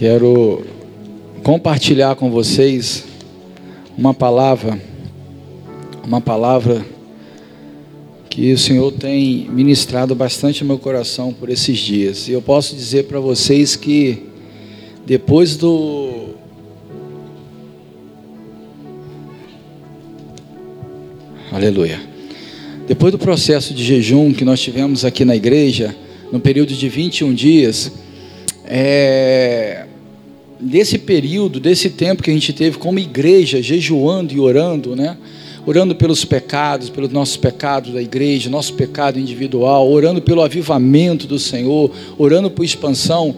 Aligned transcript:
Quero 0.00 0.64
compartilhar 1.42 2.16
com 2.16 2.30
vocês 2.30 3.04
uma 3.98 4.14
palavra, 4.14 4.80
uma 6.02 6.22
palavra 6.22 6.82
que 8.30 8.50
o 8.50 8.56
Senhor 8.56 8.92
tem 8.92 9.46
ministrado 9.50 10.14
bastante 10.14 10.62
no 10.64 10.68
meu 10.68 10.78
coração 10.78 11.34
por 11.34 11.50
esses 11.50 11.78
dias. 11.78 12.28
E 12.28 12.32
eu 12.32 12.40
posso 12.40 12.74
dizer 12.74 13.08
para 13.08 13.20
vocês 13.20 13.76
que 13.76 14.22
depois 15.04 15.58
do 15.58 16.30
Aleluia. 21.52 22.00
Depois 22.88 23.12
do 23.12 23.18
processo 23.18 23.74
de 23.74 23.84
jejum 23.84 24.32
que 24.32 24.46
nós 24.46 24.62
tivemos 24.62 25.04
aqui 25.04 25.26
na 25.26 25.36
igreja, 25.36 25.94
no 26.32 26.40
período 26.40 26.72
de 26.72 26.88
21 26.88 27.34
dias, 27.34 27.92
é, 28.64 29.88
desse 30.60 30.98
período, 30.98 31.58
desse 31.58 31.90
tempo 31.90 32.22
que 32.22 32.30
a 32.30 32.34
gente 32.34 32.52
teve 32.52 32.78
como 32.78 32.98
igreja, 32.98 33.62
jejuando 33.62 34.34
e 34.34 34.40
orando, 34.40 34.94
né? 34.94 35.16
Orando 35.66 35.94
pelos 35.94 36.24
pecados, 36.24 36.88
pelos 36.88 37.10
nossos 37.10 37.36
pecados 37.36 37.92
da 37.92 38.00
igreja, 38.00 38.50
nosso 38.50 38.74
pecado 38.74 39.18
individual, 39.18 39.90
orando 39.90 40.20
pelo 40.22 40.42
avivamento 40.42 41.26
do 41.26 41.38
Senhor, 41.38 41.90
orando 42.18 42.50
por 42.50 42.64
expansão. 42.64 43.34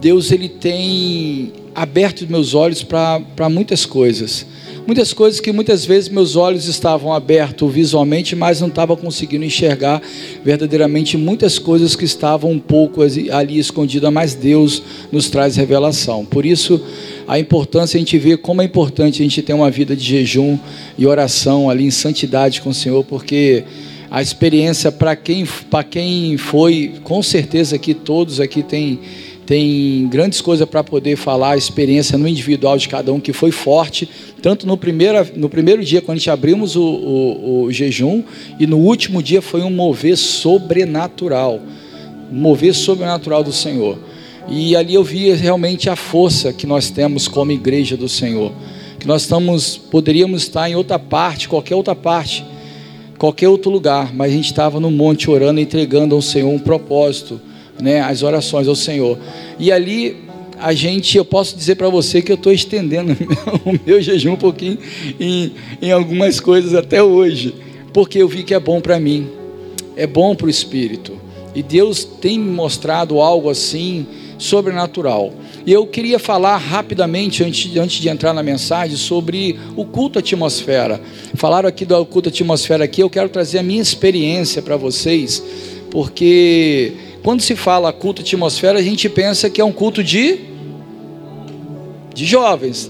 Deus 0.00 0.32
ele 0.32 0.48
tem 0.48 1.52
aberto 1.74 2.26
meus 2.28 2.54
olhos 2.54 2.82
para 2.82 3.48
muitas 3.50 3.84
coisas. 3.84 4.46
Muitas 4.86 5.12
coisas 5.12 5.40
que 5.40 5.50
muitas 5.50 5.84
vezes 5.84 6.08
meus 6.08 6.36
olhos 6.36 6.68
estavam 6.68 7.12
abertos 7.12 7.72
visualmente, 7.72 8.36
mas 8.36 8.60
não 8.60 8.68
estava 8.68 8.96
conseguindo 8.96 9.44
enxergar 9.44 10.00
verdadeiramente 10.44 11.16
muitas 11.16 11.58
coisas 11.58 11.96
que 11.96 12.04
estavam 12.04 12.52
um 12.52 12.58
pouco 12.60 13.02
ali 13.02 13.58
escondidas, 13.58 14.12
mas 14.12 14.34
Deus 14.34 14.80
nos 15.10 15.28
traz 15.28 15.56
revelação. 15.56 16.24
Por 16.24 16.46
isso, 16.46 16.80
a 17.26 17.36
importância, 17.36 17.98
a 17.98 17.98
gente 17.98 18.16
vê 18.16 18.36
como 18.36 18.62
é 18.62 18.64
importante 18.64 19.20
a 19.20 19.24
gente 19.24 19.42
ter 19.42 19.54
uma 19.54 19.72
vida 19.72 19.96
de 19.96 20.04
jejum 20.04 20.56
e 20.96 21.04
oração 21.04 21.68
ali 21.68 21.84
em 21.84 21.90
santidade 21.90 22.62
com 22.62 22.70
o 22.70 22.74
Senhor, 22.74 23.02
porque 23.02 23.64
a 24.08 24.22
experiência 24.22 24.92
para 24.92 25.16
quem, 25.16 25.44
quem 25.90 26.36
foi, 26.36 26.94
com 27.02 27.20
certeza 27.24 27.74
aqui 27.74 27.92
todos 27.92 28.38
aqui 28.38 28.62
tem 28.62 29.00
tem 29.46 30.08
grandes 30.08 30.40
coisas 30.40 30.68
para 30.68 30.82
poder 30.82 31.16
falar, 31.16 31.52
a 31.52 31.56
experiência 31.56 32.18
no 32.18 32.26
individual 32.26 32.76
de 32.76 32.88
cada 32.88 33.12
um 33.12 33.20
que 33.20 33.32
foi 33.32 33.52
forte, 33.52 34.08
tanto 34.42 34.66
no 34.66 34.76
primeiro, 34.76 35.24
no 35.36 35.48
primeiro 35.48 35.84
dia, 35.84 36.02
quando 36.02 36.16
a 36.16 36.18
gente 36.18 36.30
abrimos 36.30 36.74
o, 36.74 36.82
o, 36.82 37.62
o 37.62 37.72
jejum, 37.72 38.24
e 38.58 38.66
no 38.66 38.78
último 38.78 39.22
dia 39.22 39.40
foi 39.40 39.62
um 39.62 39.70
mover 39.70 40.16
sobrenatural 40.16 41.60
um 42.30 42.36
mover 42.36 42.74
sobrenatural 42.74 43.42
do 43.42 43.52
Senhor. 43.52 43.98
E 44.48 44.76
ali 44.76 44.94
eu 44.94 45.02
vi 45.02 45.32
realmente 45.32 45.88
a 45.90 45.96
força 45.96 46.52
que 46.52 46.66
nós 46.66 46.90
temos 46.90 47.26
como 47.28 47.52
igreja 47.52 47.96
do 47.96 48.08
Senhor. 48.08 48.52
Que 48.98 49.06
nós 49.06 49.22
estamos, 49.22 49.76
poderíamos 49.76 50.42
estar 50.42 50.68
em 50.68 50.74
outra 50.74 50.98
parte, 50.98 51.48
qualquer 51.48 51.74
outra 51.74 51.94
parte, 51.94 52.44
qualquer 53.18 53.48
outro 53.48 53.70
lugar, 53.70 54.14
mas 54.14 54.32
a 54.32 54.34
gente 54.34 54.46
estava 54.46 54.80
no 54.80 54.90
monte 54.90 55.30
orando, 55.30 55.60
entregando 55.60 56.14
ao 56.14 56.22
Senhor 56.22 56.48
um 56.48 56.58
propósito 56.58 57.40
né, 57.80 58.00
as 58.00 58.22
orações 58.22 58.68
ao 58.68 58.74
Senhor. 58.74 59.18
E 59.58 59.70
ali 59.70 60.26
a 60.58 60.72
gente, 60.72 61.16
eu 61.16 61.24
posso 61.24 61.56
dizer 61.56 61.76
para 61.76 61.88
você 61.88 62.22
que 62.22 62.32
eu 62.32 62.36
estou 62.36 62.52
estendendo 62.52 63.12
o 63.64 63.78
meu 63.86 64.00
jejum 64.00 64.32
um 64.32 64.36
pouquinho 64.36 64.78
em, 65.20 65.52
em 65.80 65.92
algumas 65.92 66.40
coisas 66.40 66.74
até 66.74 67.02
hoje, 67.02 67.54
porque 67.92 68.18
eu 68.18 68.28
vi 68.28 68.42
que 68.42 68.54
é 68.54 68.60
bom 68.60 68.80
para 68.80 68.98
mim, 68.98 69.28
é 69.96 70.06
bom 70.06 70.34
para 70.34 70.46
o 70.46 70.50
espírito. 70.50 71.12
E 71.54 71.62
Deus 71.62 72.04
tem 72.04 72.38
me 72.38 72.50
mostrado 72.50 73.20
algo 73.20 73.48
assim 73.48 74.06
sobrenatural. 74.38 75.32
E 75.64 75.72
eu 75.72 75.86
queria 75.86 76.18
falar 76.18 76.58
rapidamente, 76.58 77.42
antes, 77.42 77.74
antes 77.76 78.00
de 78.00 78.08
entrar 78.08 78.32
na 78.32 78.42
mensagem, 78.42 78.96
sobre 78.96 79.58
o 79.74 79.84
culto 79.84 80.18
atmosfera. 80.18 81.00
Falaram 81.34 81.68
aqui 81.68 81.84
do 81.84 82.04
culto 82.04 82.28
atmosfera 82.28 82.84
aqui, 82.84 83.02
eu 83.02 83.10
quero 83.10 83.28
trazer 83.28 83.58
a 83.58 83.62
minha 83.62 83.80
experiência 83.80 84.60
para 84.60 84.76
vocês, 84.76 85.42
porque 85.90 86.92
quando 87.26 87.40
se 87.40 87.56
fala 87.56 87.92
culto 87.92 88.22
atmosfera, 88.22 88.78
a 88.78 88.82
gente 88.82 89.08
pensa 89.08 89.50
que 89.50 89.60
é 89.60 89.64
um 89.64 89.72
culto 89.72 90.00
de 90.00 90.38
de 92.14 92.24
jovens, 92.24 92.88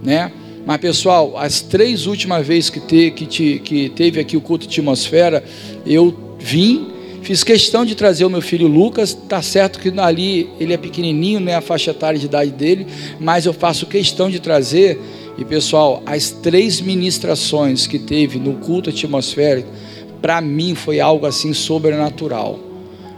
né? 0.00 0.30
Mas 0.64 0.80
pessoal, 0.80 1.36
as 1.36 1.62
três 1.62 2.06
últimas 2.06 2.46
vezes 2.46 2.70
que, 2.70 2.78
te, 2.78 3.10
que, 3.10 3.26
te, 3.26 3.58
que 3.58 3.88
teve 3.88 4.20
aqui 4.20 4.36
o 4.36 4.40
culto 4.40 4.66
atmosfera, 4.66 5.42
eu 5.84 6.16
vim, 6.38 6.92
fiz 7.22 7.42
questão 7.42 7.84
de 7.84 7.96
trazer 7.96 8.24
o 8.24 8.30
meu 8.30 8.40
filho 8.40 8.68
Lucas. 8.68 9.14
Tá 9.14 9.42
certo 9.42 9.80
que 9.80 9.92
ali 9.98 10.48
ele 10.60 10.72
é 10.72 10.76
pequenininho, 10.76 11.40
né, 11.40 11.56
a 11.56 11.60
faixa 11.60 11.90
etária 11.90 12.20
de 12.20 12.26
idade 12.26 12.52
dele, 12.52 12.86
mas 13.18 13.46
eu 13.46 13.52
faço 13.52 13.86
questão 13.86 14.30
de 14.30 14.38
trazer. 14.38 14.96
E 15.36 15.44
pessoal, 15.44 16.04
as 16.06 16.30
três 16.30 16.80
ministrações 16.80 17.88
que 17.88 17.98
teve 17.98 18.38
no 18.38 18.58
culto 18.58 18.90
atmosférico, 18.90 19.68
para 20.20 20.40
mim 20.40 20.76
foi 20.76 21.00
algo 21.00 21.26
assim 21.26 21.52
sobrenatural. 21.52 22.70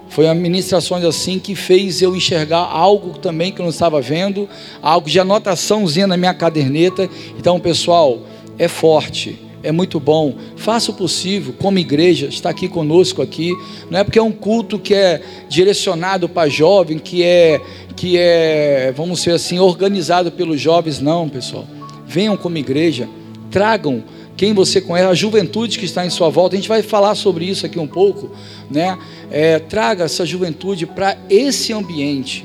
Foi 0.08 0.32
ministrações 0.34 1.04
assim 1.04 1.38
que 1.38 1.54
fez 1.54 2.00
eu 2.00 2.14
enxergar 2.14 2.58
algo 2.58 3.18
também 3.18 3.50
que 3.50 3.60
eu 3.60 3.64
não 3.64 3.70
estava 3.70 4.00
vendo, 4.00 4.48
algo 4.80 5.08
de 5.08 5.18
anotaçãozinha 5.18 6.06
na 6.06 6.16
minha 6.16 6.34
caderneta. 6.34 7.08
Então, 7.38 7.58
pessoal, 7.58 8.20
é 8.58 8.68
forte, 8.68 9.38
é 9.62 9.72
muito 9.72 9.98
bom. 9.98 10.34
Faça 10.56 10.90
o 10.90 10.94
possível, 10.94 11.54
como 11.58 11.78
igreja, 11.78 12.26
está 12.26 12.50
aqui 12.50 12.68
conosco 12.68 13.22
aqui. 13.22 13.52
Não 13.90 13.98
é 13.98 14.04
porque 14.04 14.18
é 14.18 14.22
um 14.22 14.30
culto 14.30 14.78
que 14.78 14.94
é 14.94 15.20
direcionado 15.48 16.28
para 16.28 16.48
jovem, 16.48 16.98
que 16.98 17.22
é 17.22 17.60
que 17.96 18.18
é, 18.18 18.92
vamos 18.96 19.20
ser 19.20 19.30
assim, 19.30 19.58
organizado 19.58 20.30
pelos 20.32 20.60
jovens, 20.60 21.00
não, 21.00 21.28
pessoal. 21.28 21.64
Venham 22.06 22.36
como 22.36 22.58
igreja, 22.58 23.08
tragam 23.50 24.02
quem 24.36 24.52
você 24.52 24.80
conhece, 24.80 25.08
a 25.08 25.14
juventude 25.14 25.78
que 25.78 25.84
está 25.84 26.04
em 26.04 26.10
sua 26.10 26.28
volta. 26.28 26.56
A 26.56 26.58
gente 26.58 26.68
vai 26.68 26.82
falar 26.82 27.14
sobre 27.14 27.44
isso 27.44 27.64
aqui 27.64 27.78
um 27.78 27.86
pouco, 27.86 28.30
né? 28.70 28.98
É, 29.30 29.58
traga 29.58 30.04
essa 30.04 30.26
juventude 30.26 30.86
para 30.86 31.16
esse 31.30 31.72
ambiente, 31.72 32.44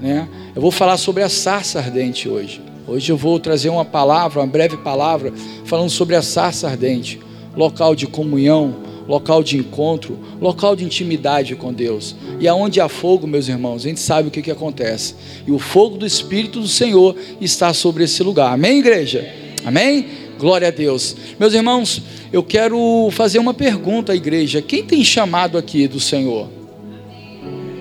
né? 0.00 0.28
Eu 0.54 0.62
vou 0.62 0.70
falar 0.70 0.96
sobre 0.96 1.22
a 1.22 1.28
sarça 1.28 1.78
ardente 1.78 2.28
hoje. 2.28 2.60
Hoje 2.86 3.12
eu 3.12 3.16
vou 3.16 3.38
trazer 3.38 3.68
uma 3.68 3.84
palavra, 3.84 4.40
uma 4.40 4.46
breve 4.46 4.78
palavra, 4.78 5.32
falando 5.64 5.90
sobre 5.90 6.16
a 6.16 6.22
sarça 6.22 6.66
ardente, 6.66 7.20
local 7.54 7.94
de 7.94 8.06
comunhão, 8.06 8.76
local 9.06 9.42
de 9.42 9.58
encontro, 9.58 10.18
local 10.40 10.74
de 10.74 10.84
intimidade 10.84 11.54
com 11.54 11.72
Deus. 11.72 12.16
E 12.40 12.48
aonde 12.48 12.80
há 12.80 12.88
fogo, 12.88 13.26
meus 13.26 13.48
irmãos, 13.48 13.84
a 13.84 13.88
gente 13.88 14.00
sabe 14.00 14.28
o 14.28 14.30
que, 14.30 14.40
que 14.40 14.50
acontece. 14.50 15.14
E 15.46 15.52
o 15.52 15.58
fogo 15.58 15.98
do 15.98 16.06
Espírito 16.06 16.60
do 16.60 16.68
Senhor 16.68 17.14
está 17.40 17.74
sobre 17.74 18.04
esse 18.04 18.22
lugar. 18.22 18.52
Amém, 18.52 18.78
igreja? 18.78 19.26
Amém? 19.64 20.27
Glória 20.38 20.68
a 20.68 20.70
Deus. 20.70 21.16
Meus 21.38 21.52
irmãos, 21.52 22.00
eu 22.32 22.44
quero 22.44 23.08
fazer 23.10 23.40
uma 23.40 23.52
pergunta 23.52 24.12
à 24.12 24.16
igreja: 24.16 24.62
quem 24.62 24.84
tem 24.84 25.02
chamado 25.02 25.58
aqui 25.58 25.88
do 25.88 25.98
Senhor? 25.98 26.48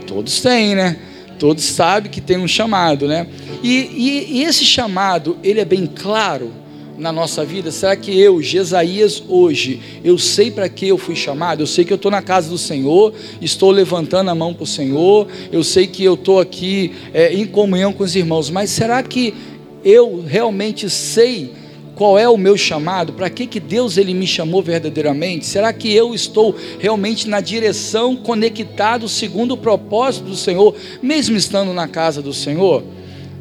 Todos 0.07 0.41
têm, 0.41 0.75
né? 0.75 0.97
Todos 1.37 1.63
sabem 1.63 2.11
que 2.11 2.19
tem 2.19 2.37
um 2.37 2.47
chamado, 2.47 3.07
né? 3.07 3.27
E, 3.61 3.69
e, 3.75 4.39
e 4.39 4.43
esse 4.43 4.65
chamado, 4.65 5.37
ele 5.43 5.59
é 5.59 5.65
bem 5.65 5.85
claro 5.85 6.51
na 6.97 7.11
nossa 7.11 7.45
vida? 7.45 7.71
Será 7.71 7.95
que 7.95 8.19
eu, 8.19 8.41
Jesaías, 8.41 9.21
hoje, 9.27 9.79
eu 10.03 10.17
sei 10.17 10.49
para 10.49 10.67
que 10.67 10.87
eu 10.87 10.97
fui 10.97 11.15
chamado? 11.15 11.61
Eu 11.61 11.67
sei 11.67 11.85
que 11.85 11.93
eu 11.93 11.97
estou 11.97 12.09
na 12.09 12.23
casa 12.23 12.49
do 12.49 12.57
Senhor, 12.57 13.13
estou 13.39 13.69
levantando 13.69 14.31
a 14.31 14.35
mão 14.35 14.51
para 14.51 14.63
o 14.63 14.67
Senhor, 14.67 15.27
eu 15.51 15.63
sei 15.63 15.85
que 15.85 16.03
eu 16.03 16.15
estou 16.15 16.39
aqui 16.39 16.93
é, 17.13 17.31
em 17.33 17.45
comunhão 17.45 17.93
com 17.93 18.03
os 18.03 18.15
irmãos, 18.15 18.49
mas 18.49 18.71
será 18.71 19.03
que 19.03 19.35
eu 19.83 20.23
realmente 20.25 20.89
sei 20.89 21.51
qual 21.97 22.17
é 22.17 22.29
o 22.29 22.37
meu 22.37 22.55
chamado? 22.55 23.11
Para 23.11 23.27
que, 23.27 23.47
que 23.47 23.59
Deus 23.59 23.97
ele 23.97 24.13
me 24.13 24.27
chamou 24.27 24.61
verdadeiramente? 24.61 25.47
Será 25.47 25.73
que 25.73 25.91
eu 25.91 26.13
estou 26.13 26.55
realmente 26.77 27.27
na 27.27 27.41
direção, 27.41 28.15
conectado 28.15 29.09
segundo 29.09 29.55
o 29.55 29.57
propósito 29.57 30.25
do 30.25 30.35
Senhor, 30.35 30.75
mesmo 31.01 31.35
estando 31.35 31.73
na 31.73 31.87
casa 31.87 32.21
do 32.21 32.33
Senhor? 32.35 32.83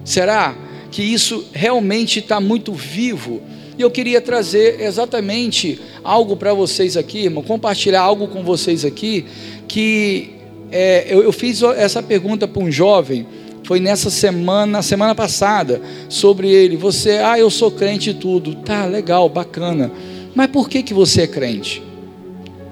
Será 0.06 0.56
que 0.90 1.02
isso 1.02 1.44
realmente 1.52 2.20
está 2.20 2.40
muito 2.40 2.72
vivo? 2.72 3.42
E 3.78 3.82
eu 3.82 3.90
queria 3.90 4.22
trazer 4.22 4.80
exatamente 4.80 5.78
algo 6.02 6.34
para 6.34 6.54
vocês 6.54 6.96
aqui, 6.96 7.24
irmão, 7.24 7.44
compartilhar 7.44 8.00
algo 8.00 8.26
com 8.26 8.42
vocês 8.42 8.86
aqui, 8.86 9.26
que 9.68 10.30
é, 10.72 11.04
eu, 11.10 11.22
eu 11.22 11.32
fiz 11.32 11.62
essa 11.62 12.02
pergunta 12.02 12.48
para 12.48 12.62
um 12.62 12.72
jovem 12.72 13.26
foi 13.66 13.80
nessa 13.80 14.10
semana, 14.10 14.80
semana 14.80 15.12
passada, 15.12 15.82
sobre 16.08 16.48
ele. 16.48 16.76
Você, 16.76 17.18
ah, 17.18 17.36
eu 17.36 17.50
sou 17.50 17.68
crente 17.68 18.10
e 18.10 18.14
tudo. 18.14 18.54
Tá, 18.54 18.86
legal, 18.86 19.28
bacana. 19.28 19.90
Mas 20.36 20.46
por 20.52 20.68
que, 20.68 20.84
que 20.84 20.94
você 20.94 21.22
é 21.22 21.26
crente? 21.26 21.82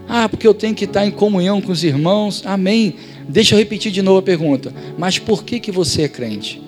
Ah, 0.09 0.29
porque 0.29 0.47
eu 0.47 0.55
tenho 0.55 0.73
que 0.73 0.85
estar 0.85 1.05
em 1.05 1.11
comunhão 1.11 1.61
com 1.61 1.73
os 1.73 1.83
irmãos. 1.83 2.45
Amém. 2.47 2.95
Deixa 3.29 3.57
eu 3.57 3.59
repetir 3.59 3.91
de 3.91 4.03
novo 4.03 4.21
a 4.21 4.23
pergunta. 4.23 4.73
Mas 4.97 5.19
por 5.19 5.43
que, 5.43 5.59
que 5.59 5.73
você 5.73 6.03
é 6.03 6.09
crente? 6.09 6.63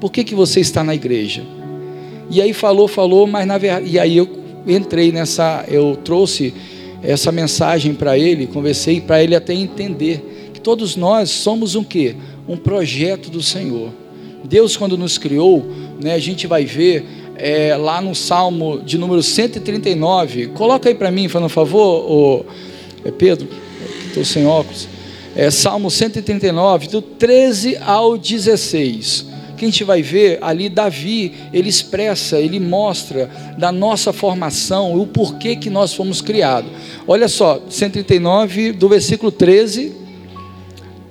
Por 0.00 0.10
que, 0.10 0.24
que 0.24 0.34
você 0.34 0.58
está 0.58 0.82
na 0.82 0.96
igreja? 0.96 1.44
E 2.28 2.42
aí 2.42 2.52
falou, 2.52 2.88
falou, 2.88 3.28
mas 3.28 3.46
na 3.46 3.58
verdade. 3.58 3.88
E 3.88 3.96
aí 3.96 4.16
eu 4.16 4.28
entrei 4.66 5.12
nessa. 5.12 5.64
Eu 5.68 5.96
trouxe 6.02 6.52
essa 7.00 7.30
mensagem 7.30 7.94
para 7.94 8.18
ele, 8.18 8.48
conversei 8.48 9.00
para 9.00 9.22
ele 9.22 9.36
até 9.36 9.54
entender 9.54 10.50
que 10.52 10.60
todos 10.60 10.96
nós 10.96 11.30
somos 11.30 11.76
um 11.76 11.84
quê? 11.84 12.16
Um 12.48 12.56
projeto 12.56 13.30
do 13.30 13.42
Senhor. 13.42 13.90
Deus, 14.44 14.76
quando 14.76 14.96
nos 14.96 15.18
criou, 15.18 15.66
né, 16.02 16.14
a 16.14 16.18
gente 16.18 16.46
vai 16.46 16.64
ver 16.64 17.04
é, 17.36 17.76
lá 17.76 18.00
no 18.00 18.14
Salmo 18.14 18.80
de 18.80 18.96
número 18.96 19.22
139. 19.22 20.48
Coloca 20.48 20.88
aí 20.88 20.94
para 20.94 21.10
mim, 21.10 21.28
fazendo 21.28 21.46
um 21.46 21.50
favor, 21.50 22.10
ô, 22.10 22.44
é 23.04 23.10
Pedro, 23.10 23.46
estou 24.06 24.24
sem 24.24 24.46
óculos. 24.46 24.88
É, 25.36 25.50
Salmo 25.50 25.90
139, 25.90 26.88
do 26.88 27.02
13 27.02 27.76
ao 27.76 28.16
16 28.16 29.28
que 29.58 29.64
a 29.64 29.68
gente 29.68 29.82
vai 29.82 30.02
ver 30.02 30.38
ali, 30.40 30.68
Davi, 30.68 31.34
ele 31.52 31.68
expressa, 31.68 32.38
ele 32.38 32.60
mostra 32.60 33.28
da 33.58 33.72
nossa 33.72 34.12
formação, 34.12 34.94
o 34.94 35.04
porquê 35.04 35.56
que 35.56 35.68
nós 35.68 35.92
fomos 35.92 36.20
criados. 36.20 36.70
Olha 37.08 37.26
só, 37.26 37.60
139, 37.68 38.70
do 38.70 38.88
versículo 38.88 39.32
13 39.32 40.07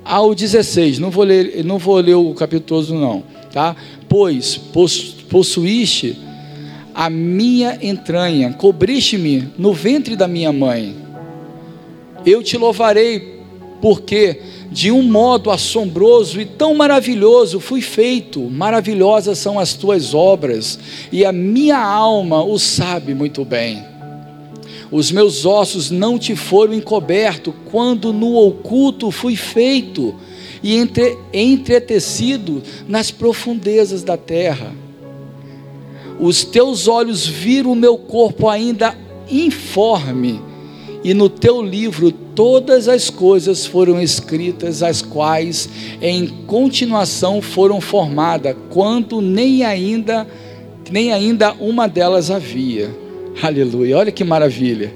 ao 0.08 0.34
16. 0.34 0.98
Não 0.98 1.10
vou 1.10 1.22
ler, 1.22 1.62
não 1.62 1.78
vou 1.78 1.96
ler 1.96 2.14
o 2.14 2.32
capítulo 2.32 2.82
todo, 2.82 2.98
não. 2.98 3.22
Tá? 3.52 3.76
Pois 4.08 4.56
possuíste 4.56 6.18
a 6.94 7.10
minha 7.10 7.78
entranha, 7.82 8.52
cobriste-me 8.54 9.50
no 9.58 9.72
ventre 9.72 10.16
da 10.16 10.26
minha 10.26 10.52
mãe. 10.52 10.96
Eu 12.24 12.42
te 12.42 12.56
louvarei, 12.56 13.42
porque 13.80 14.40
de 14.70 14.90
um 14.90 15.02
modo 15.02 15.50
assombroso 15.50 16.40
e 16.40 16.44
tão 16.44 16.74
maravilhoso 16.74 17.60
fui 17.60 17.80
feito, 17.80 18.40
maravilhosas 18.50 19.38
são 19.38 19.58
as 19.58 19.74
tuas 19.74 20.12
obras, 20.12 20.78
e 21.12 21.24
a 21.24 21.32
minha 21.32 21.78
alma 21.78 22.42
o 22.42 22.58
sabe 22.58 23.14
muito 23.14 23.44
bem. 23.44 23.97
Os 24.90 25.10
meus 25.12 25.44
ossos 25.44 25.90
não 25.90 26.18
te 26.18 26.34
foram 26.34 26.72
encobertos, 26.72 27.52
quando 27.70 28.12
no 28.12 28.34
oculto 28.36 29.10
fui 29.10 29.36
feito 29.36 30.14
e 30.62 30.76
entre, 30.76 31.18
entretecido 31.32 32.62
nas 32.86 33.10
profundezas 33.10 34.02
da 34.02 34.16
terra. 34.16 34.72
Os 36.18 36.42
teus 36.42 36.88
olhos 36.88 37.26
viram 37.26 37.72
o 37.72 37.76
meu 37.76 37.98
corpo 37.98 38.48
ainda 38.48 38.96
informe, 39.30 40.40
e 41.04 41.12
no 41.12 41.28
teu 41.28 41.62
livro 41.62 42.10
todas 42.10 42.88
as 42.88 43.10
coisas 43.10 43.66
foram 43.66 44.00
escritas, 44.00 44.82
as 44.82 45.02
quais 45.02 45.68
em 46.00 46.26
continuação 46.46 47.42
foram 47.42 47.80
formadas, 47.80 48.56
quando 48.70 49.20
nem 49.20 49.64
ainda 49.64 50.26
nem 50.90 51.12
ainda 51.12 51.52
uma 51.52 51.86
delas 51.86 52.30
havia. 52.30 53.07
Aleluia. 53.42 53.98
Olha 53.98 54.12
que 54.12 54.24
maravilha. 54.24 54.92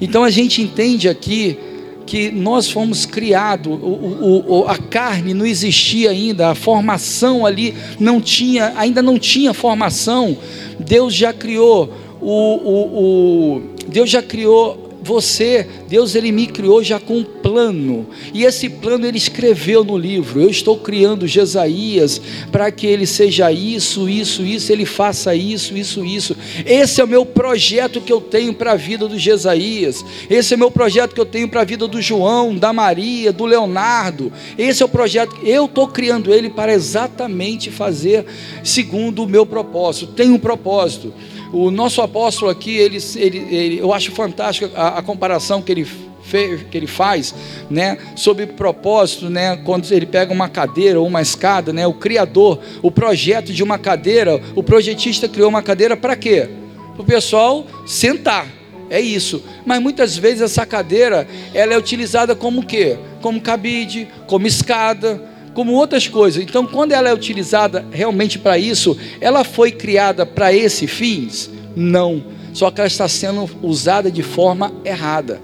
Então 0.00 0.24
a 0.24 0.30
gente 0.30 0.62
entende 0.62 1.08
aqui 1.08 1.58
que 2.06 2.30
nós 2.30 2.70
fomos 2.70 3.04
criados, 3.04 3.70
o, 3.70 4.44
o, 4.46 4.64
a 4.66 4.78
carne 4.78 5.34
não 5.34 5.44
existia 5.44 6.10
ainda, 6.10 6.48
a 6.48 6.54
formação 6.54 7.44
ali 7.44 7.74
não 8.00 8.18
tinha, 8.18 8.72
ainda 8.76 9.02
não 9.02 9.18
tinha 9.18 9.52
formação. 9.52 10.36
Deus 10.78 11.14
já 11.14 11.32
criou 11.32 11.92
o, 12.20 13.56
o 13.56 13.62
Deus 13.88 14.10
já 14.10 14.22
criou 14.22 14.87
você, 15.08 15.66
Deus 15.88 16.14
ele 16.14 16.30
me 16.30 16.46
criou 16.46 16.84
já 16.84 17.00
com 17.00 17.16
um 17.16 17.24
plano, 17.24 18.06
e 18.34 18.44
esse 18.44 18.68
plano 18.68 19.06
ele 19.06 19.16
escreveu 19.16 19.82
no 19.82 19.96
livro. 19.96 20.38
Eu 20.38 20.50
estou 20.50 20.76
criando 20.76 21.26
Jesaías 21.26 22.20
para 22.52 22.70
que 22.70 22.86
ele 22.86 23.06
seja 23.06 23.50
isso, 23.50 24.06
isso, 24.06 24.42
isso, 24.42 24.70
ele 24.70 24.84
faça 24.84 25.34
isso, 25.34 25.74
isso, 25.74 26.04
isso. 26.04 26.36
Esse 26.66 27.00
é 27.00 27.04
o 27.04 27.08
meu 27.08 27.24
projeto 27.24 28.02
que 28.02 28.12
eu 28.12 28.20
tenho 28.20 28.52
para 28.52 28.72
a 28.72 28.76
vida 28.76 29.08
do 29.08 29.18
Jesaías. 29.18 30.04
Esse 30.28 30.52
é 30.52 30.56
o 30.56 30.60
meu 30.60 30.70
projeto 30.70 31.14
que 31.14 31.20
eu 31.20 31.26
tenho 31.26 31.48
para 31.48 31.62
a 31.62 31.64
vida 31.64 31.88
do 31.88 32.02
João, 32.02 32.54
da 32.54 32.70
Maria, 32.70 33.32
do 33.32 33.46
Leonardo. 33.46 34.30
Esse 34.58 34.82
é 34.82 34.86
o 34.86 34.90
projeto. 34.90 35.34
Eu 35.42 35.64
estou 35.64 35.88
criando 35.88 36.34
ele 36.34 36.50
para 36.50 36.74
exatamente 36.74 37.70
fazer 37.70 38.26
segundo 38.62 39.22
o 39.22 39.28
meu 39.28 39.46
propósito. 39.46 40.12
Tem 40.12 40.30
um 40.30 40.38
propósito. 40.38 41.14
O 41.52 41.70
nosso 41.70 42.02
apóstolo 42.02 42.50
aqui, 42.50 42.76
ele, 42.76 42.98
ele, 43.16 43.38
ele 43.54 43.78
eu 43.78 43.92
acho 43.92 44.12
fantástico 44.12 44.70
a, 44.76 44.98
a 44.98 45.02
comparação 45.02 45.62
que 45.62 45.72
ele 45.72 45.86
que 46.28 46.76
ele 46.76 46.86
faz, 46.86 47.34
né, 47.70 47.96
sobre 48.14 48.46
propósito, 48.46 49.30
né, 49.30 49.56
quando 49.64 49.90
ele 49.90 50.04
pega 50.04 50.30
uma 50.30 50.46
cadeira 50.46 51.00
ou 51.00 51.06
uma 51.06 51.22
escada, 51.22 51.72
né, 51.72 51.86
o 51.86 51.94
criador, 51.94 52.60
o 52.82 52.90
projeto 52.90 53.50
de 53.50 53.62
uma 53.62 53.78
cadeira, 53.78 54.38
o 54.54 54.62
projetista 54.62 55.26
criou 55.26 55.48
uma 55.48 55.62
cadeira 55.62 55.96
para 55.96 56.14
quê? 56.14 56.50
Para 56.92 57.02
o 57.02 57.04
pessoal 57.06 57.66
sentar, 57.86 58.46
é 58.90 59.00
isso. 59.00 59.42
Mas 59.64 59.80
muitas 59.80 60.16
vezes 60.16 60.42
essa 60.42 60.66
cadeira, 60.66 61.26
ela 61.54 61.72
é 61.72 61.78
utilizada 61.78 62.34
como 62.34 62.64
quê? 62.64 62.98
Como 63.22 63.40
cabide, 63.40 64.08
como 64.26 64.46
escada, 64.46 65.22
como 65.54 65.72
outras 65.72 66.06
coisas. 66.06 66.42
Então, 66.42 66.66
quando 66.66 66.92
ela 66.92 67.08
é 67.08 67.14
utilizada 67.14 67.84
realmente 67.90 68.38
para 68.38 68.58
isso, 68.58 68.96
ela 69.20 69.44
foi 69.44 69.72
criada 69.72 70.24
para 70.24 70.52
esse 70.52 70.86
fins? 70.86 71.50
Não. 71.74 72.22
Só 72.52 72.70
que 72.70 72.80
ela 72.80 72.88
está 72.88 73.08
sendo 73.08 73.48
usada 73.62 74.10
de 74.10 74.22
forma 74.22 74.72
errada. 74.84 75.40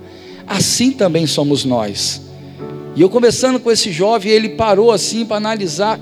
Assim 0.47 0.91
também 0.91 1.27
somos 1.27 1.65
nós. 1.65 2.23
E 2.97 3.03
eu 3.03 3.09
conversando 3.09 3.59
com 3.59 3.71
esse 3.71 3.91
jovem, 3.91 4.31
ele 4.31 4.51
parou 4.51 4.93
assim 4.93 5.25
para 5.25 5.37
analisar, 5.37 5.99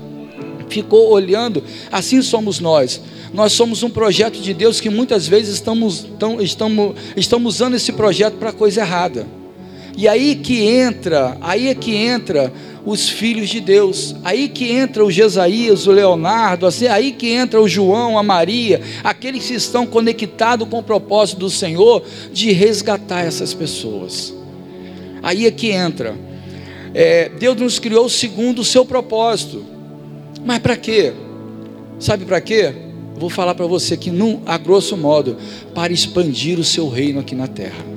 ficou 0.69 1.11
olhando. 1.11 1.63
Assim 1.91 2.21
somos 2.21 2.59
nós. 2.59 3.01
Nós 3.33 3.53
somos 3.53 3.81
um 3.81 3.89
projeto 3.89 4.39
de 4.39 4.53
Deus 4.53 4.79
que 4.79 4.89
muitas 4.89 5.27
vezes 5.27 5.55
estamos, 5.55 6.05
estamos, 6.39 6.95
estamos 7.17 7.55
usando 7.55 7.75
esse 7.75 7.91
projeto 7.91 8.35
para 8.35 8.51
coisa 8.51 8.81
errada. 8.81 9.25
E 9.95 10.07
aí 10.07 10.35
que 10.35 10.63
entra, 10.63 11.37
aí 11.39 11.67
é 11.67 11.75
que 11.75 11.95
entra 11.95 12.51
os 12.85 13.07
filhos 13.07 13.49
de 13.49 13.59
Deus. 13.59 14.15
Aí 14.23 14.49
que 14.49 14.71
entra 14.71 15.05
o 15.05 15.11
Jesaías, 15.11 15.87
o 15.87 15.91
Leonardo, 15.91 16.65
assim, 16.65 16.87
aí 16.87 17.11
que 17.11 17.29
entra 17.29 17.61
o 17.61 17.67
João, 17.67 18.17
a 18.17 18.23
Maria, 18.23 18.81
aqueles 19.03 19.47
que 19.47 19.53
estão 19.53 19.85
conectados 19.85 20.67
com 20.67 20.79
o 20.79 20.83
propósito 20.83 21.39
do 21.39 21.49
Senhor 21.49 22.03
de 22.31 22.51
resgatar 22.51 23.21
essas 23.21 23.53
pessoas. 23.53 24.33
Aí 25.21 25.45
é 25.45 25.51
que 25.51 25.71
entra. 25.71 26.15
É, 26.93 27.29
Deus 27.29 27.55
nos 27.57 27.79
criou 27.79 28.09
segundo 28.09 28.59
o 28.59 28.65
seu 28.65 28.85
propósito. 28.85 29.63
Mas 30.45 30.59
para 30.59 30.75
quê? 30.75 31.13
Sabe 31.99 32.25
para 32.25 32.41
quê? 32.41 32.73
Vou 33.15 33.29
falar 33.29 33.55
para 33.55 33.65
você 33.65 33.95
que, 33.95 34.11
num, 34.11 34.41
a 34.45 34.57
grosso 34.57 34.97
modo, 34.97 35.37
para 35.73 35.93
expandir 35.93 36.59
o 36.59 36.63
seu 36.63 36.89
reino 36.89 37.19
aqui 37.19 37.35
na 37.35 37.47
terra. 37.47 37.92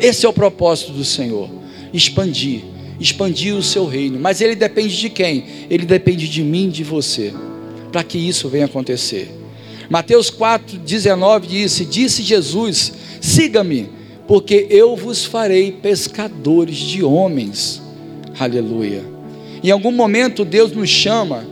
Esse 0.00 0.26
é 0.26 0.28
o 0.28 0.32
propósito 0.32 0.92
do 0.92 1.04
Senhor: 1.04 1.50
expandir 1.92 2.62
expandir 3.00 3.56
o 3.56 3.62
seu 3.62 3.86
reino. 3.86 4.20
Mas 4.20 4.40
ele 4.40 4.54
depende 4.54 4.96
de 4.96 5.08
quem? 5.08 5.44
Ele 5.70 5.86
depende 5.86 6.28
de 6.28 6.42
mim, 6.42 6.68
de 6.68 6.84
você, 6.84 7.32
para 7.90 8.04
que 8.04 8.18
isso 8.18 8.48
venha 8.48 8.66
acontecer. 8.66 9.34
Mateus 9.88 10.30
4,19 10.30 11.46
disse: 11.46 11.84
Disse 11.84 12.22
Jesus: 12.22 12.92
Siga-me, 13.20 13.88
porque 14.28 14.66
eu 14.68 14.94
vos 14.94 15.24
farei 15.24 15.72
pescadores 15.72 16.76
de 16.76 17.02
homens. 17.02 17.82
Aleluia. 18.38 19.02
Em 19.62 19.70
algum 19.70 19.90
momento 19.90 20.44
Deus 20.44 20.72
nos 20.72 20.88
chama, 20.88 21.44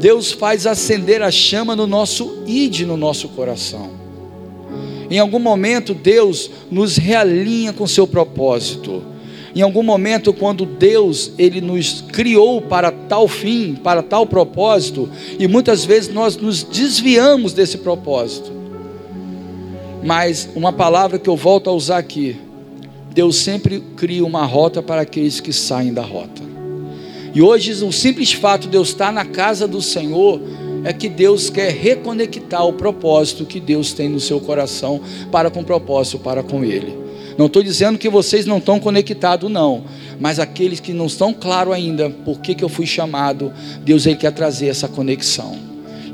Deus 0.00 0.32
faz 0.32 0.66
acender 0.66 1.22
a 1.22 1.30
chama 1.30 1.74
no 1.74 1.86
nosso 1.86 2.42
id, 2.46 2.82
no 2.82 2.96
nosso 2.96 3.28
coração. 3.28 4.05
Em 5.10 5.18
algum 5.18 5.38
momento 5.38 5.94
Deus 5.94 6.50
nos 6.70 6.96
realinha 6.96 7.72
com 7.72 7.86
seu 7.86 8.06
propósito. 8.06 9.02
Em 9.54 9.62
algum 9.62 9.82
momento, 9.82 10.34
quando 10.34 10.66
Deus 10.66 11.32
ele 11.38 11.62
nos 11.62 12.02
criou 12.12 12.60
para 12.60 12.90
tal 12.90 13.26
fim, 13.26 13.74
para 13.74 14.02
tal 14.02 14.26
propósito, 14.26 15.08
e 15.38 15.48
muitas 15.48 15.82
vezes 15.82 16.12
nós 16.12 16.36
nos 16.36 16.62
desviamos 16.62 17.54
desse 17.54 17.78
propósito. 17.78 18.52
Mas 20.04 20.46
uma 20.54 20.74
palavra 20.74 21.18
que 21.18 21.28
eu 21.28 21.36
volto 21.36 21.70
a 21.70 21.72
usar 21.72 21.96
aqui, 21.96 22.36
Deus 23.14 23.36
sempre 23.36 23.80
cria 23.96 24.26
uma 24.26 24.44
rota 24.44 24.82
para 24.82 25.00
aqueles 25.00 25.40
que 25.40 25.54
saem 25.54 25.94
da 25.94 26.02
rota. 26.02 26.42
E 27.34 27.40
hoje 27.40 27.82
o 27.82 27.90
simples 27.90 28.32
fato 28.34 28.68
de 28.68 28.76
eu 28.76 28.82
estar 28.82 29.10
na 29.10 29.24
casa 29.24 29.66
do 29.66 29.80
Senhor 29.80 30.38
é 30.86 30.92
que 30.92 31.08
Deus 31.08 31.50
quer 31.50 31.72
reconectar 31.72 32.64
o 32.64 32.72
propósito 32.72 33.44
que 33.44 33.58
Deus 33.58 33.92
tem 33.92 34.08
no 34.08 34.20
seu 34.20 34.38
coração 34.38 35.00
para 35.32 35.50
com 35.50 35.58
o 35.58 35.64
propósito 35.64 36.16
para 36.20 36.44
com 36.44 36.64
ele. 36.64 36.96
Não 37.36 37.46
estou 37.46 37.60
dizendo 37.60 37.98
que 37.98 38.08
vocês 38.08 38.46
não 38.46 38.58
estão 38.58 38.78
conectados, 38.78 39.50
não. 39.50 39.82
Mas 40.20 40.38
aqueles 40.38 40.78
que 40.78 40.92
não 40.92 41.06
estão 41.06 41.34
claro 41.34 41.72
ainda 41.72 42.08
por 42.08 42.38
que, 42.38 42.54
que 42.54 42.62
eu 42.62 42.68
fui 42.68 42.86
chamado, 42.86 43.52
Deus 43.82 44.06
ele 44.06 44.14
quer 44.14 44.30
trazer 44.30 44.68
essa 44.68 44.86
conexão. 44.86 45.58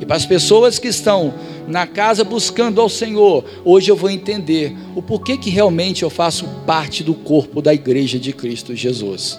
E 0.00 0.06
para 0.06 0.16
as 0.16 0.24
pessoas 0.24 0.78
que 0.78 0.88
estão 0.88 1.34
na 1.68 1.86
casa 1.86 2.24
buscando 2.24 2.80
ao 2.80 2.88
Senhor, 2.88 3.44
hoje 3.66 3.90
eu 3.90 3.96
vou 3.96 4.08
entender 4.08 4.74
o 4.96 5.02
porquê 5.02 5.36
que 5.36 5.50
realmente 5.50 6.02
eu 6.02 6.08
faço 6.08 6.48
parte 6.66 7.04
do 7.04 7.12
corpo 7.12 7.60
da 7.60 7.74
igreja 7.74 8.18
de 8.18 8.32
Cristo 8.32 8.74
Jesus. 8.74 9.38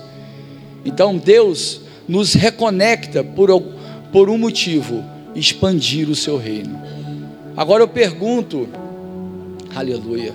Então 0.85 1.17
Deus 1.17 1.81
nos 2.07 2.35
reconecta 2.35 3.23
por, 3.23 3.49
por 4.11 4.29
um 4.29 4.37
motivo: 4.37 5.03
expandir 5.35 6.09
o 6.09 6.15
seu 6.15 6.37
reino. 6.37 6.81
Agora 7.55 7.83
eu 7.83 7.87
pergunto, 7.87 8.67
aleluia. 9.75 10.33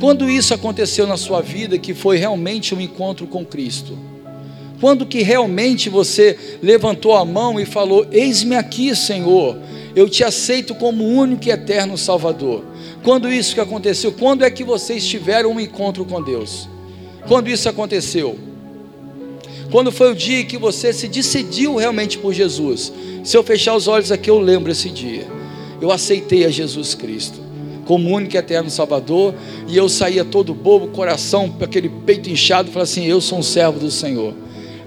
Quando 0.00 0.28
isso 0.28 0.52
aconteceu 0.52 1.06
na 1.06 1.16
sua 1.16 1.40
vida, 1.40 1.78
que 1.78 1.94
foi 1.94 2.18
realmente 2.18 2.74
um 2.74 2.80
encontro 2.80 3.26
com 3.26 3.44
Cristo? 3.44 3.96
Quando 4.80 5.06
que 5.06 5.22
realmente 5.22 5.88
você 5.88 6.58
levantou 6.62 7.14
a 7.14 7.24
mão 7.24 7.58
e 7.58 7.64
falou: 7.64 8.06
Eis-me 8.10 8.56
aqui, 8.56 8.94
Senhor, 8.94 9.56
eu 9.94 10.08
te 10.08 10.24
aceito 10.24 10.74
como 10.74 11.04
único 11.04 11.46
e 11.46 11.50
eterno 11.50 11.96
Salvador. 11.96 12.64
Quando 13.02 13.32
isso 13.32 13.54
que 13.54 13.60
aconteceu? 13.60 14.12
Quando 14.12 14.44
é 14.44 14.50
que 14.50 14.64
vocês 14.64 15.06
tiveram 15.06 15.52
um 15.52 15.60
encontro 15.60 16.04
com 16.04 16.22
Deus? 16.22 16.68
Quando 17.26 17.48
isso 17.48 17.68
aconteceu? 17.68 18.38
Quando 19.74 19.90
foi 19.90 20.12
o 20.12 20.14
dia 20.14 20.44
que 20.44 20.56
você 20.56 20.92
se 20.92 21.08
decidiu 21.08 21.74
realmente 21.74 22.16
por 22.16 22.32
Jesus? 22.32 22.92
Se 23.24 23.36
eu 23.36 23.42
fechar 23.42 23.74
os 23.74 23.88
olhos 23.88 24.12
aqui, 24.12 24.30
eu 24.30 24.38
lembro 24.38 24.70
esse 24.70 24.88
dia. 24.88 25.26
Eu 25.80 25.90
aceitei 25.90 26.44
a 26.44 26.48
Jesus 26.48 26.94
Cristo 26.94 27.40
como 27.84 28.08
único 28.08 28.36
e 28.36 28.38
eterno 28.38 28.70
Salvador, 28.70 29.34
e 29.66 29.76
eu 29.76 29.88
saía 29.88 30.24
todo 30.24 30.54
bobo, 30.54 30.86
coração, 30.86 31.52
aquele 31.60 31.88
peito 31.88 32.30
inchado, 32.30 32.70
falava 32.70 32.84
assim: 32.84 33.04
Eu 33.06 33.20
sou 33.20 33.40
um 33.40 33.42
servo 33.42 33.80
do 33.80 33.90
Senhor. 33.90 34.32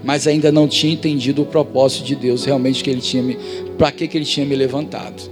Mas 0.02 0.26
ainda 0.26 0.50
não 0.50 0.66
tinha 0.66 0.94
entendido 0.94 1.42
o 1.42 1.44
propósito 1.44 2.06
de 2.06 2.16
Deus, 2.16 2.46
realmente 2.46 2.82
que 2.82 2.88
ele 2.88 3.02
tinha 3.02 3.22
me, 3.22 3.36
para 3.76 3.92
que, 3.92 4.08
que 4.08 4.16
ele 4.16 4.24
tinha 4.24 4.46
me 4.46 4.56
levantado. 4.56 5.22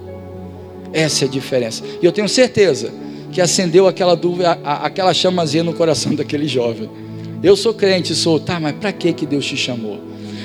Essa 0.92 1.25
é 1.25 1.28
a 1.28 1.30
diferença. 1.30 1.82
E 2.02 2.04
eu 2.04 2.12
tenho 2.12 2.28
certeza 2.28 2.92
que 3.32 3.40
acendeu 3.40 3.86
aquela 3.88 4.14
dúvida, 4.14 4.52
aquela 4.62 5.14
chamazinha 5.14 5.64
no 5.64 5.72
coração 5.72 6.12
daquele 6.14 6.46
jovem. 6.46 7.05
Eu 7.47 7.55
sou 7.55 7.73
crente, 7.73 8.12
sou, 8.12 8.41
tá, 8.41 8.59
mas 8.59 8.75
para 8.75 8.93
que 8.93 9.12
que 9.12 9.25
Deus 9.25 9.47
te 9.47 9.57
chamou? 9.57 10.00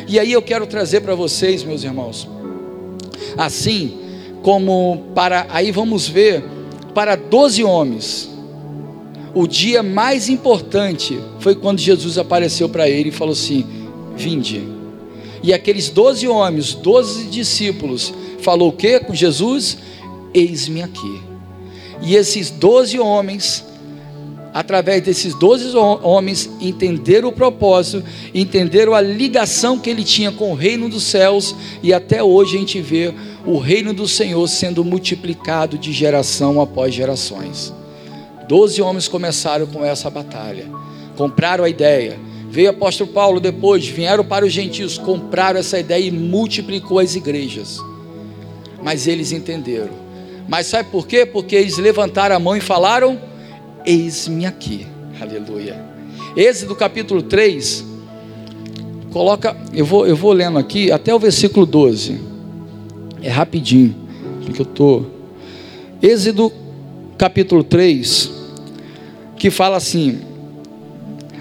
E 0.08 0.20
aí 0.20 0.32
eu 0.32 0.40
quero 0.40 0.68
trazer 0.68 1.02
para 1.02 1.16
vocês, 1.16 1.64
meus 1.64 1.84
irmãos, 1.84 2.30
assim 3.36 3.98
como 4.44 5.06
para, 5.16 5.48
aí 5.50 5.72
vamos 5.72 6.08
ver, 6.08 6.44
para 6.94 7.16
doze 7.16 7.64
homens, 7.64 8.30
o 9.34 9.48
dia 9.48 9.82
mais 9.82 10.30
importante 10.30 11.20
foi 11.40 11.56
quando 11.56 11.80
Jesus 11.80 12.20
apareceu 12.20 12.70
para 12.70 12.88
ele 12.88 13.10
e 13.10 13.12
falou 13.12 13.34
assim: 13.34 13.66
Vinde. 14.16 14.62
E 15.42 15.52
aqueles 15.56 15.90
doze 15.90 16.28
homens, 16.28 16.76
doze 16.76 17.24
discípulos, 17.24 18.14
falou 18.42 18.70
o 18.70 18.74
que 18.74 19.00
com 19.00 19.16
Jesus? 19.16 19.80
Eis-me 20.36 20.84
aqui. 20.84 21.20
E 22.04 22.16
esses 22.16 22.52
doze 22.52 23.00
homens 23.00 23.71
através 24.54 25.02
desses 25.02 25.34
doze 25.34 25.76
homens, 25.76 26.50
entenderam 26.60 27.30
o 27.30 27.32
propósito, 27.32 28.04
entenderam 28.34 28.94
a 28.94 29.02
ligação 29.02 29.80
que 29.80 29.90
ele 29.90 30.04
tinha 30.04 30.32
com 30.32 30.52
o 30.52 30.56
reino 30.56 30.90
dos 30.90 31.04
céus, 31.04 31.56
e 31.82 31.94
até 31.94 32.22
hoje 32.22 32.58
a 32.58 32.60
gente 32.60 32.82
vê 32.82 33.14
o 33.46 33.58
reino 33.58 33.94
do 33.94 34.08
Senhor 34.08 34.46
sendo 34.48 34.84
multiplicado 34.84 35.78
de 35.78 35.92
geração 35.92 36.60
após 36.60 36.94
gerações. 36.94 37.74
Doze 38.48 38.82
homens 38.82 39.08
começaram 39.08 39.66
com 39.66 39.86
essa 39.86 40.10
batalha, 40.10 40.68
compraram 41.16 41.64
a 41.64 41.70
ideia. 41.70 42.20
Veio 42.50 42.68
o 42.68 42.72
apóstolo 42.72 43.10
Paulo 43.10 43.40
depois, 43.40 43.88
vieram 43.88 44.26
para 44.26 44.46
os 44.46 44.52
gentios, 44.52 44.98
compraram 44.98 45.58
essa 45.58 45.80
ideia 45.80 46.06
e 46.06 46.12
multiplicou 46.12 47.00
as 47.00 47.16
igrejas. 47.16 47.80
Mas 48.84 49.08
eles 49.08 49.32
entenderam. 49.32 50.02
Mas 50.50 50.68
sabe 50.68 50.90
por 50.90 51.08
quê? 51.08 51.26
Porque 51.26 51.56
eles 51.56 51.78
levantaram 51.78 52.36
a 52.36 52.40
mão 52.40 52.58
e 52.58 52.60
falaram: 52.60 53.18
Eis-me 53.86 54.46
aqui. 54.46 54.86
Aleluia. 55.20 55.84
Êxodo 56.36 56.76
capítulo 56.76 57.22
3, 57.22 57.86
coloca, 59.12 59.56
eu 59.74 59.86
vou, 59.86 60.08
eu 60.08 60.16
vou 60.16 60.32
lendo 60.32 60.58
aqui 60.58 60.92
até 60.92 61.14
o 61.14 61.20
versículo 61.20 61.66
12. 61.66 62.20
É 63.22 63.30
rapidinho, 63.30 63.96
porque 64.44 64.62
eu 64.62 64.66
estou. 64.66 65.06
Êxodo 66.02 66.52
capítulo 67.18 67.64
3, 67.64 68.32
que 69.36 69.50
fala 69.50 69.78
assim: 69.78 70.20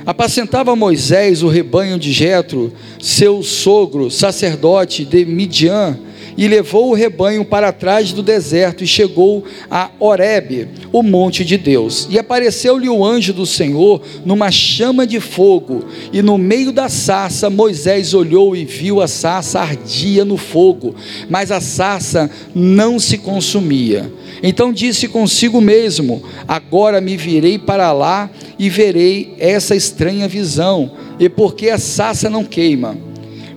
Apacentava 0.04 0.74
Moisés 0.74 1.42
o 1.42 1.48
rebanho 1.48 1.98
de 1.98 2.12
Jetro, 2.12 2.72
seu 3.00 3.42
sogro, 3.42 4.10
sacerdote 4.10 5.04
de 5.04 5.24
Midian, 5.24 5.98
e 6.40 6.48
levou 6.48 6.88
o 6.88 6.94
rebanho 6.94 7.44
para 7.44 7.70
trás 7.70 8.14
do 8.14 8.22
deserto 8.22 8.82
e 8.82 8.86
chegou 8.86 9.44
a 9.70 9.90
Horebe, 10.00 10.68
o 10.90 11.02
monte 11.02 11.44
de 11.44 11.58
Deus. 11.58 12.08
E 12.08 12.18
apareceu-lhe 12.18 12.88
o 12.88 13.04
anjo 13.04 13.34
do 13.34 13.44
Senhor 13.44 14.00
numa 14.24 14.50
chama 14.50 15.06
de 15.06 15.20
fogo, 15.20 15.84
e 16.10 16.22
no 16.22 16.38
meio 16.38 16.72
da 16.72 16.88
sarça 16.88 17.50
Moisés 17.50 18.14
olhou 18.14 18.56
e 18.56 18.64
viu 18.64 19.02
a 19.02 19.06
sarça 19.06 19.60
ardia 19.60 20.24
no 20.24 20.38
fogo, 20.38 20.94
mas 21.28 21.52
a 21.52 21.60
sarça 21.60 22.30
não 22.54 22.98
se 22.98 23.18
consumia. 23.18 24.10
Então 24.42 24.72
disse 24.72 25.08
consigo 25.08 25.60
mesmo: 25.60 26.22
Agora 26.48 27.02
me 27.02 27.18
virei 27.18 27.58
para 27.58 27.92
lá 27.92 28.30
e 28.58 28.70
verei 28.70 29.34
essa 29.38 29.76
estranha 29.76 30.26
visão, 30.26 30.92
e 31.18 31.28
porque 31.28 31.68
a 31.68 31.76
sarça 31.76 32.30
não 32.30 32.44
queima. 32.46 33.09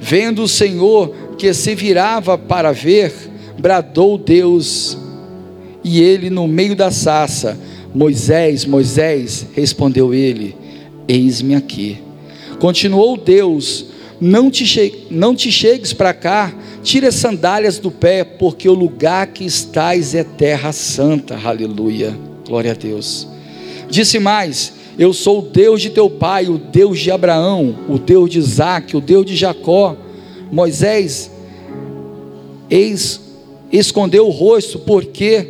Vendo 0.06 0.44
o 0.44 0.50
Senhor 0.50 1.16
que 1.38 1.54
se 1.54 1.74
virava 1.74 2.38
para 2.38 2.74
ver, 2.74 3.14
bradou 3.58 4.18
Deus, 4.18 4.98
e 5.82 6.02
ele 6.02 6.30
no 6.30 6.46
meio 6.46 6.76
da 6.76 6.92
sarça, 6.92 7.58
Moisés, 7.96 8.66
Moisés, 8.66 9.48
respondeu 9.54 10.14
ele: 10.14 10.58
Eis-me 11.08 11.56
aqui. 11.56 12.00
Continuou 12.60 13.16
Deus: 13.16 13.86
Não 14.20 14.52
te, 14.52 14.66
che 14.66 15.08
não 15.10 15.34
te 15.34 15.50
chegues 15.50 15.94
para 15.94 16.14
cá, 16.14 16.54
tira 16.84 17.08
as 17.08 17.16
sandálias 17.16 17.80
do 17.80 17.90
pé, 17.90 18.26
porque 18.26 18.68
o 18.68 18.74
lugar 18.74 19.28
que 19.28 19.46
estás 19.46 20.14
é 20.14 20.26
terra 20.26 20.74
santa. 20.74 21.40
Aleluia. 21.42 22.14
Glória 22.46 22.72
a 22.72 22.76
Deus. 22.76 23.26
Disse 23.90 24.20
mais: 24.20 24.74
Eu 24.98 25.12
sou 25.12 25.40
o 25.40 25.42
Deus 25.42 25.82
de 25.82 25.90
teu 25.90 26.10
pai, 26.10 26.48
o 26.48 26.58
Deus 26.58 27.00
de 27.00 27.10
Abraão, 27.10 27.76
o 27.90 27.98
Deus 27.98 28.30
de 28.30 28.40
Isaac, 28.40 28.96
o 28.96 29.02
Deus 29.02 29.26
de 29.26 29.36
Jacó. 29.36 29.96
Moisés 30.52 31.32
eis, 32.70 33.20
escondeu 33.72 34.28
o 34.28 34.32
rosto 34.32 34.80
porque 34.80 35.50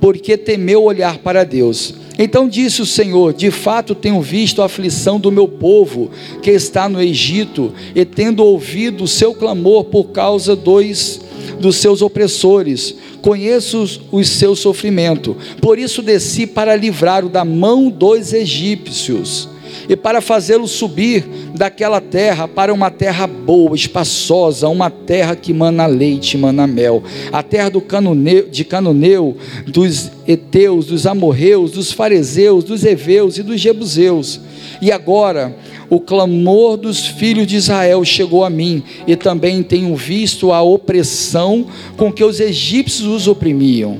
porque 0.00 0.36
temeu 0.36 0.84
olhar 0.84 1.18
para 1.18 1.44
Deus. 1.44 1.94
Então 2.18 2.48
disse 2.48 2.80
o 2.80 2.86
Senhor: 2.86 3.32
De 3.32 3.50
fato 3.50 3.94
tenho 3.94 4.20
visto 4.20 4.62
a 4.62 4.66
aflição 4.66 5.18
do 5.18 5.32
meu 5.32 5.48
povo 5.48 6.10
que 6.42 6.50
está 6.50 6.88
no 6.88 7.00
Egito, 7.00 7.72
e 7.94 8.04
tendo 8.04 8.44
ouvido 8.44 9.04
o 9.04 9.08
seu 9.08 9.34
clamor 9.34 9.84
por 9.84 10.04
causa 10.06 10.56
dos, 10.56 11.20
dos 11.58 11.76
seus 11.76 12.02
opressores, 12.02 12.94
conheço 13.26 14.02
o 14.12 14.22
seu 14.22 14.54
sofrimento. 14.54 15.36
Por 15.60 15.80
isso 15.80 16.00
desci 16.00 16.46
para 16.46 16.76
livrar-o 16.76 17.28
da 17.28 17.44
mão 17.44 17.90
dos 17.90 18.32
egípcios 18.32 19.48
e 19.88 19.96
para 19.96 20.20
fazê-lo 20.20 20.68
subir 20.68 21.24
daquela 21.52 22.00
terra 22.00 22.46
para 22.46 22.72
uma 22.72 22.88
terra 22.88 23.26
boa, 23.26 23.74
espaçosa, 23.74 24.68
uma 24.68 24.90
terra 24.90 25.34
que 25.34 25.52
mana 25.52 25.86
leite, 25.86 26.38
mana 26.38 26.68
mel, 26.68 27.02
a 27.32 27.42
terra 27.42 27.68
do 27.68 27.80
Canoneu, 27.80 28.48
de 28.48 28.64
Canoneu, 28.64 29.36
dos 29.66 30.08
Eteus, 30.24 30.86
dos 30.86 31.04
Amorreus, 31.04 31.72
dos 31.72 31.90
Fariseus, 31.90 32.62
dos 32.62 32.84
Eveus 32.84 33.38
e 33.38 33.42
dos 33.42 33.60
Jebuseus. 33.60 34.40
E 34.80 34.92
agora 34.92 35.56
o 35.88 36.00
clamor 36.00 36.76
dos 36.76 37.06
filhos 37.06 37.46
de 37.46 37.56
Israel 37.56 38.04
chegou 38.04 38.44
a 38.44 38.50
mim, 38.50 38.82
e 39.06 39.16
também 39.16 39.62
tenho 39.62 39.94
visto 39.94 40.52
a 40.52 40.62
opressão 40.62 41.66
com 41.96 42.12
que 42.12 42.24
os 42.24 42.40
egípcios 42.40 43.06
os 43.06 43.28
oprimiam. 43.28 43.98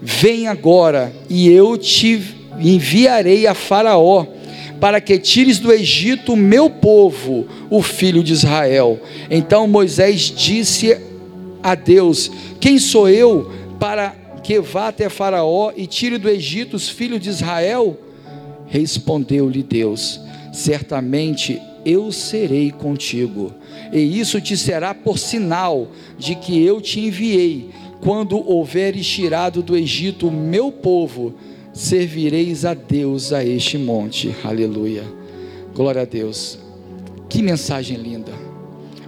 Vem 0.00 0.46
agora, 0.46 1.12
e 1.28 1.48
eu 1.48 1.76
te 1.76 2.20
enviarei 2.60 3.46
a 3.46 3.54
Faraó 3.54 4.26
para 4.80 5.00
que 5.00 5.18
tires 5.18 5.58
do 5.58 5.72
Egito 5.72 6.34
o 6.34 6.36
meu 6.36 6.68
povo, 6.68 7.46
o 7.70 7.80
filho 7.80 8.22
de 8.22 8.32
Israel. 8.32 9.00
Então 9.30 9.66
Moisés 9.66 10.32
disse 10.36 10.98
a 11.62 11.74
Deus: 11.74 12.30
Quem 12.60 12.78
sou 12.78 13.08
eu 13.08 13.50
para 13.80 14.14
que 14.42 14.60
vá 14.60 14.88
até 14.88 15.08
Faraó 15.08 15.72
e 15.74 15.86
tire 15.86 16.18
do 16.18 16.28
Egito 16.28 16.76
os 16.76 16.88
filhos 16.88 17.20
de 17.20 17.30
Israel? 17.30 17.98
Respondeu-lhe 18.66 19.62
Deus: 19.62 20.20
Certamente 20.54 21.60
eu 21.84 22.12
serei 22.12 22.70
contigo, 22.70 23.52
e 23.92 24.20
isso 24.20 24.40
te 24.40 24.56
será 24.56 24.94
por 24.94 25.18
sinal 25.18 25.88
de 26.16 26.36
que 26.36 26.64
eu 26.64 26.80
te 26.80 27.00
enviei, 27.00 27.70
quando 28.00 28.38
houveres 28.38 29.04
tirado 29.04 29.64
do 29.64 29.76
Egito 29.76 30.28
o 30.28 30.32
meu 30.32 30.70
povo 30.70 31.34
servireis 31.72 32.64
a 32.64 32.72
Deus 32.72 33.32
a 33.32 33.44
este 33.44 33.76
monte. 33.76 34.32
Aleluia. 34.44 35.02
Glória 35.74 36.02
a 36.02 36.04
Deus. 36.04 36.56
Que 37.28 37.42
mensagem 37.42 37.96
linda. 37.96 38.30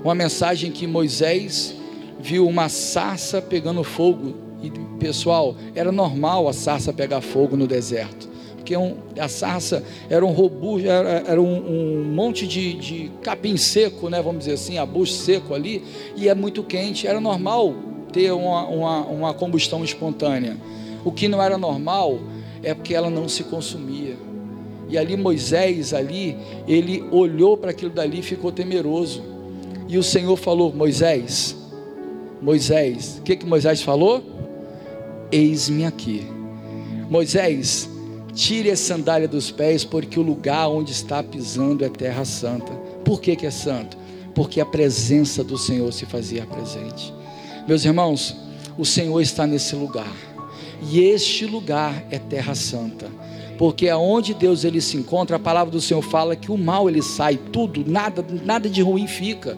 Uma 0.03 0.17
mensagem 0.17 0.73
que 0.73 0.85
Moisés 0.85 1.77
viu 2.19 2.45
uma 2.45 2.69
sarça 2.69 3.41
pegando 3.41 3.85
fogo. 3.85 4.35
E 4.61 4.71
pessoal, 4.99 5.55
era 5.77 5.93
normal 5.93 6.49
a 6.49 6.53
sarça 6.53 6.93
pegar 6.93 7.21
fogo 7.21 7.57
no 7.57 7.69
deserto. 7.69 8.35
Porque 8.67 8.77
um, 8.77 8.97
a 9.17 9.29
sarça 9.29 9.85
era 10.11 10.27
um 10.27 10.33
robusto, 10.33 10.89
era, 10.89 11.23
era 11.25 11.41
um, 11.41 12.01
um, 12.01 12.05
monte 12.13 12.49
de, 12.49 12.75
de 12.75 13.13
capim 13.23 13.57
seco, 13.57 14.11
né, 14.11 14.21
vamos 14.21 14.41
dizer 14.41 14.55
assim, 14.55 14.77
abuso 14.77 15.13
seco 15.13 15.55
ali, 15.55 15.85
e 16.17 16.29
é 16.29 16.35
muito 16.35 16.65
quente. 16.65 17.07
Era 17.07 17.21
normal 17.21 17.73
ter 18.13 18.33
uma, 18.33 18.67
uma, 18.67 19.01
uma 19.03 19.35
combustão 19.35 19.85
espontânea. 19.85 20.57
O 21.05 21.13
que 21.13 21.29
não 21.29 21.41
era 21.41 21.57
normal 21.57 22.19
é 22.61 22.75
porque 22.75 22.93
ela 22.93 23.09
não 23.09 23.29
se 23.29 23.45
consumia. 23.45 24.17
E 24.89 24.99
ali 24.99 25.17
Moisés, 25.17 25.95
ali, 25.95 26.37
ele 26.67 27.05
olhou 27.13 27.57
para 27.57 27.71
aquilo 27.71 27.93
dali 27.93 28.19
e 28.19 28.23
ficou 28.23 28.51
temeroso. 28.51 29.23
E 29.89 29.97
o 29.97 30.03
Senhor 30.03 30.37
falou: 30.37 30.73
Moisés, 30.73 31.57
Moisés, 32.43 33.19
o 33.21 33.23
que, 33.23 33.37
que 33.37 33.47
Moisés 33.47 33.81
falou? 33.81 34.21
Eis-me 35.31 35.85
aqui. 35.85 36.27
Moisés, 37.09 37.89
tire 38.37 38.71
a 38.71 38.77
sandália 38.77 39.27
dos 39.27 39.51
pés, 39.51 39.83
porque 39.83 40.21
o 40.21 40.23
lugar 40.23 40.69
onde 40.69 40.93
está 40.93 41.23
pisando 41.23 41.85
é 41.85 41.89
terra 41.89 42.25
santa. 42.27 42.71
Por 43.03 43.19
que, 43.19 43.35
que 43.35 43.47
é 43.47 43.51
santo? 43.51 43.97
Porque 44.35 44.61
a 44.61 44.67
presença 44.67 45.43
do 45.43 45.57
Senhor 45.57 45.91
se 45.91 46.05
fazia 46.05 46.45
presente. 46.45 47.13
Meus 47.67 47.85
irmãos, 47.87 48.37
o 48.77 48.85
Senhor 48.85 49.19
está 49.23 49.47
nesse 49.47 49.75
lugar. 49.75 50.13
E 50.83 51.01
este 51.01 51.47
lugar 51.47 52.05
é 52.11 52.19
terra 52.19 52.55
santa. 52.55 53.11
Porque 53.57 53.89
aonde 53.89 54.35
Deus 54.35 54.65
ele 54.65 54.83
se 54.83 54.99
encontra, 54.99 55.37
a 55.37 55.41
palavra 55.41 55.73
do 55.73 55.81
Senhor 55.81 56.03
fala 56.03 56.37
que 56.37 56.53
o 56.53 56.59
mal 56.59 56.91
ele 56.91 57.03
sai, 57.03 57.37
tudo, 57.37 57.91
nada, 57.91 58.23
nada 58.45 58.69
de 58.69 58.83
ruim 58.83 59.07
fica. 59.07 59.57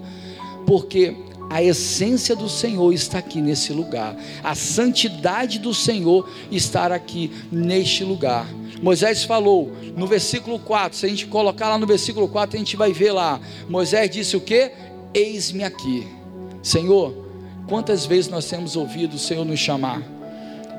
Porque 0.64 1.16
a 1.50 1.60
essência 1.60 2.36
do 2.36 2.48
Senhor 2.48 2.92
está 2.92 3.18
aqui 3.18 3.40
nesse 3.40 3.72
lugar. 3.72 4.14
A 4.44 4.54
santidade 4.54 5.58
do 5.58 5.74
Senhor 5.74 6.28
está 6.52 6.86
aqui 6.86 7.32
neste 7.50 8.04
lugar. 8.04 8.46
Moisés 8.82 9.24
falou 9.24 9.72
no 9.96 10.06
versículo 10.06 10.58
4, 10.58 10.98
se 10.98 11.06
a 11.06 11.08
gente 11.08 11.26
colocar 11.26 11.68
lá 11.68 11.78
no 11.78 11.86
versículo 11.86 12.28
4, 12.28 12.56
a 12.56 12.58
gente 12.58 12.76
vai 12.76 12.92
ver 12.92 13.12
lá. 13.12 13.40
Moisés 13.68 14.10
disse 14.10 14.36
o 14.36 14.40
que? 14.40 14.70
Eis-me 15.12 15.64
aqui. 15.64 16.06
Senhor, 16.62 17.14
quantas 17.66 18.06
vezes 18.06 18.30
nós 18.30 18.48
temos 18.48 18.76
ouvido 18.76 19.14
o 19.14 19.18
Senhor 19.18 19.44
nos 19.44 19.58
chamar? 19.58 20.02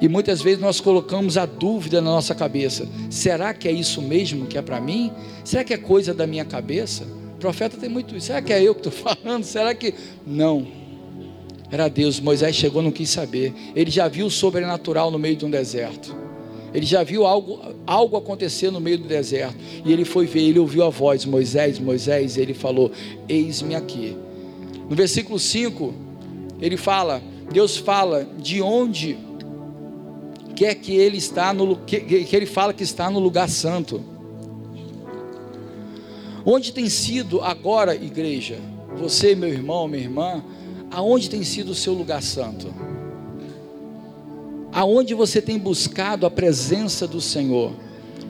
E 0.02 0.08
muitas 0.08 0.42
vezes 0.42 0.62
nós 0.62 0.80
colocamos 0.80 1.38
a 1.38 1.46
dúvida 1.46 2.02
na 2.02 2.10
nossa 2.10 2.34
cabeça: 2.34 2.88
será 3.10 3.54
que 3.54 3.68
é 3.68 3.72
isso 3.72 4.02
mesmo 4.02 4.46
que 4.46 4.58
é 4.58 4.62
para 4.62 4.80
mim? 4.80 5.12
Será 5.44 5.64
que 5.64 5.74
é 5.74 5.78
coisa 5.78 6.14
da 6.14 6.26
minha 6.26 6.46
cabeça? 6.46 7.06
O 7.36 7.40
profeta 7.40 7.78
tem 7.78 7.90
muito 7.90 8.16
isso. 8.16 8.28
Será 8.28 8.42
que 8.42 8.54
é 8.54 8.62
eu 8.62 8.74
que 8.74 8.88
estou 8.88 8.94
falando? 9.16 9.44
Será 9.44 9.74
que. 9.74 9.94
Não. 10.26 10.66
Era 11.72 11.88
Deus. 11.88 12.20
Moisés 12.20 12.56
chegou, 12.56 12.82
não 12.82 12.92
quis 12.92 13.10
saber. 13.10 13.54
Ele 13.76 13.92
já 13.92 14.08
viu 14.08 14.26
o 14.26 14.32
sobrenatural 14.32 15.12
no 15.12 15.20
meio 15.20 15.36
de 15.36 15.46
um 15.46 15.50
deserto. 15.50 16.29
Ele 16.74 16.86
já 16.86 17.04
viu 17.04 17.26
algo, 17.26 17.60
algo 17.86 18.18
acontecer 18.18 18.72
no 18.72 18.80
meio 18.80 19.00
do 19.00 19.08
deserto. 19.08 19.56
E 19.84 19.92
ele 19.92 20.06
foi 20.06 20.26
ver, 20.26 20.42
ele 20.42 20.60
ouviu 20.60 20.84
a 20.84 20.90
voz: 20.90 21.26
Moisés, 21.26 21.80
Moisés. 21.80 22.38
ele 22.38 22.54
falou: 22.54 22.92
Eis-me 23.28 23.76
aqui. 23.76 24.16
No 24.90 24.96
versículo 24.96 25.40
5, 25.40 25.94
ele 26.62 26.78
fala: 26.78 27.22
Deus 27.52 27.78
fala 27.78 28.28
de 28.38 28.62
onde 28.62 29.18
quer 30.56 30.76
que 30.76 30.96
ele 30.96 31.18
está 31.18 31.54
no 31.54 31.78
que, 31.78 32.00
que 32.00 32.36
ele 32.36 32.46
fala 32.46 32.74
que 32.74 32.84
está 32.84 33.10
no 33.10 33.20
lugar 33.20 33.50
santo. 33.50 34.04
Onde 36.46 36.72
tem 36.72 36.90
sido 36.90 37.42
agora, 37.42 37.96
igreja, 37.96 38.60
você, 38.98 39.36
meu 39.36 39.50
irmão, 39.50 39.88
minha 39.88 40.04
irmã, 40.04 40.44
aonde 40.92 41.30
tem 41.30 41.44
sido 41.44 41.72
o 41.72 41.76
seu 41.76 41.94
lugar 41.94 42.22
santo? 42.22 42.74
Aonde 44.72 45.14
você 45.14 45.42
tem 45.42 45.58
buscado 45.58 46.26
a 46.26 46.32
presença 46.32 47.08
do 47.08 47.20
Senhor? 47.20 47.74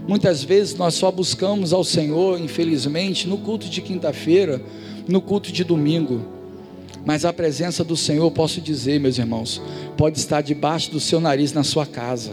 Muitas 0.07 0.43
vezes 0.43 0.75
nós 0.75 0.95
só 0.95 1.11
buscamos 1.11 1.73
ao 1.73 1.83
Senhor, 1.83 2.39
infelizmente, 2.39 3.27
no 3.27 3.37
culto 3.37 3.69
de 3.69 3.81
quinta-feira, 3.81 4.61
no 5.07 5.21
culto 5.21 5.51
de 5.51 5.63
domingo. 5.63 6.25
Mas 7.05 7.25
a 7.25 7.33
presença 7.33 7.83
do 7.83 7.95
Senhor, 7.95 8.29
posso 8.31 8.61
dizer, 8.61 8.99
meus 8.99 9.17
irmãos, 9.17 9.61
pode 9.97 10.17
estar 10.17 10.41
debaixo 10.41 10.91
do 10.91 10.99
seu 10.99 11.19
nariz 11.19 11.53
na 11.53 11.63
sua 11.63 11.85
casa. 11.85 12.31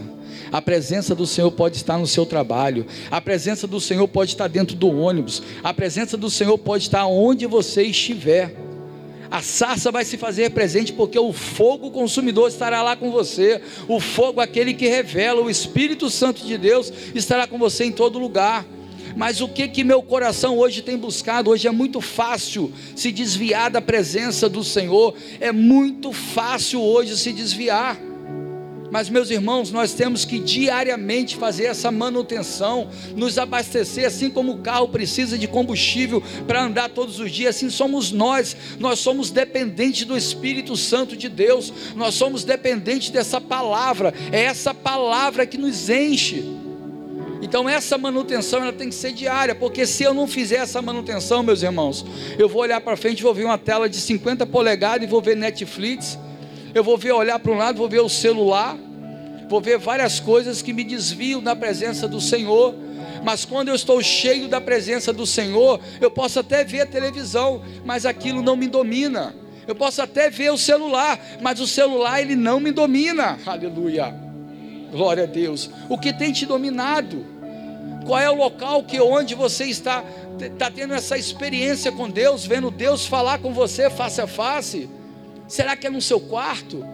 A 0.51 0.61
presença 0.61 1.13
do 1.13 1.27
Senhor 1.27 1.51
pode 1.51 1.75
estar 1.75 1.97
no 1.97 2.07
seu 2.07 2.25
trabalho. 2.25 2.85
A 3.11 3.19
presença 3.19 3.67
do 3.67 3.79
Senhor 3.79 4.07
pode 4.07 4.31
estar 4.31 4.47
dentro 4.47 4.75
do 4.75 4.89
ônibus. 4.89 5.41
A 5.63 5.73
presença 5.73 6.15
do 6.15 6.29
Senhor 6.29 6.57
pode 6.57 6.83
estar 6.83 7.05
onde 7.05 7.45
você 7.45 7.83
estiver. 7.83 8.55
A 9.29 9.41
sarça 9.41 9.91
vai 9.91 10.05
se 10.05 10.17
fazer 10.17 10.51
presente 10.51 10.93
porque 10.93 11.19
o 11.19 11.33
fogo 11.33 11.91
consumidor 11.91 12.49
estará 12.49 12.81
lá 12.81 12.95
com 12.95 13.11
você. 13.11 13.61
O 13.87 13.99
fogo, 13.99 14.39
aquele 14.39 14.73
que 14.73 14.87
revela, 14.87 15.41
o 15.41 15.49
Espírito 15.49 16.09
Santo 16.09 16.45
de 16.45 16.57
Deus 16.57 16.91
estará 17.13 17.45
com 17.45 17.57
você 17.57 17.85
em 17.85 17.91
todo 17.91 18.19
lugar. 18.19 18.65
Mas 19.15 19.41
o 19.41 19.47
que 19.47 19.67
que 19.67 19.83
meu 19.83 20.03
coração 20.03 20.57
hoje 20.57 20.81
tem 20.81 20.95
buscado? 20.95 21.49
Hoje 21.49 21.67
é 21.67 21.71
muito 21.71 21.99
fácil 21.99 22.71
se 22.95 23.11
desviar 23.11 23.71
da 23.71 23.81
presença 23.81 24.47
do 24.47 24.63
Senhor, 24.63 25.15
é 25.39 25.51
muito 25.51 26.13
fácil 26.13 26.81
hoje 26.81 27.17
se 27.17 27.33
desviar. 27.33 27.97
Mas, 28.89 29.09
meus 29.09 29.29
irmãos, 29.29 29.71
nós 29.71 29.93
temos 29.93 30.23
que 30.23 30.39
diariamente 30.39 31.35
fazer 31.35 31.65
essa 31.65 31.91
manutenção, 31.91 32.89
nos 33.15 33.37
abastecer, 33.37 34.05
assim 34.05 34.29
como 34.29 34.53
o 34.53 34.57
carro 34.59 34.87
precisa 34.87 35.37
de 35.37 35.47
combustível 35.47 36.23
para 36.47 36.63
andar 36.63 36.89
todos 36.89 37.19
os 37.19 37.31
dias, 37.31 37.55
assim 37.55 37.69
somos 37.69 38.11
nós. 38.11 38.55
Nós 38.79 38.99
somos 38.99 39.29
dependentes 39.29 40.05
do 40.05 40.17
Espírito 40.17 40.75
Santo 40.77 41.17
de 41.17 41.27
Deus, 41.27 41.73
nós 41.95 42.13
somos 42.13 42.43
dependentes 42.43 43.09
dessa 43.09 43.41
palavra, 43.41 44.13
é 44.31 44.43
essa 44.43 44.73
palavra 44.73 45.45
que 45.45 45.57
nos 45.57 45.89
enche. 45.89 46.57
Então 47.41 47.67
essa 47.69 47.97
manutenção 47.97 48.61
ela 48.61 48.73
tem 48.73 48.89
que 48.89 48.95
ser 48.95 49.11
diária, 49.13 49.53
porque 49.53 49.85
se 49.85 50.03
eu 50.03 50.13
não 50.13 50.27
fizer 50.27 50.57
essa 50.57 50.81
manutenção, 50.81 51.43
meus 51.43 51.61
irmãos, 51.61 52.05
eu 52.37 52.49
vou 52.49 52.61
olhar 52.61 52.81
para 52.81 52.97
frente, 52.97 53.21
vou 53.21 53.33
ver 53.33 53.43
uma 53.43 53.57
tela 53.57 53.87
de 53.89 53.97
50 53.97 54.45
polegadas 54.45 55.07
e 55.07 55.09
vou 55.09 55.21
ver 55.21 55.35
Netflix. 55.35 56.17
Eu 56.77 56.83
vou 56.83 56.95
ver 56.95 57.11
olhar 57.11 57.39
para 57.39 57.51
um 57.51 57.57
lado, 57.57 57.79
vou 57.79 57.89
ver 57.89 58.01
o 58.01 58.07
celular, 58.07 58.77
vou 59.49 59.59
ver 59.59 59.79
várias 59.79 60.19
coisas 60.19 60.61
que 60.61 60.71
me 60.71 60.83
desviam 60.83 61.41
da 61.41 61.55
presença 61.55 62.07
do 62.07 62.21
Senhor. 62.21 62.75
Mas 63.23 63.43
quando 63.43 63.69
eu 63.69 63.73
estou 63.73 63.99
cheio 64.03 64.47
da 64.47 64.61
presença 64.61 65.11
do 65.11 65.25
Senhor, 65.25 65.79
eu 65.99 66.11
posso 66.11 66.39
até 66.39 66.63
ver 66.63 66.81
a 66.81 66.85
televisão, 66.85 67.63
mas 67.83 68.05
aquilo 68.05 68.43
não 68.43 68.55
me 68.55 68.67
domina. 68.67 69.33
Eu 69.65 69.73
posso 69.73 70.03
até 70.03 70.29
ver 70.29 70.51
o 70.51 70.57
celular, 70.57 71.19
mas 71.41 71.59
o 71.59 71.65
celular 71.65 72.21
ele 72.21 72.35
não 72.35 72.59
me 72.59 72.71
domina. 72.71 73.39
Aleluia. 73.43 74.13
Glória 74.91 75.23
a 75.23 75.27
Deus. 75.27 75.71
O 75.89 75.97
que 75.97 76.13
tem 76.13 76.31
te 76.31 76.45
dominado? 76.45 77.25
Qual 78.05 78.19
é 78.19 78.29
o 78.29 78.35
local 78.35 78.83
que 78.83 79.01
onde 79.01 79.33
você 79.33 79.65
está 79.65 80.03
está 80.39 80.69
tendo 80.69 80.93
essa 80.93 81.17
experiência 81.17 81.91
com 81.91 82.07
Deus, 82.07 82.45
vendo 82.45 82.69
Deus 82.69 83.07
falar 83.07 83.39
com 83.39 83.51
você 83.51 83.89
face 83.89 84.21
a 84.21 84.27
face? 84.27 84.87
Será 85.47 85.75
que 85.75 85.87
é 85.87 85.89
no 85.89 86.01
seu 86.01 86.19
quarto? 86.19 86.85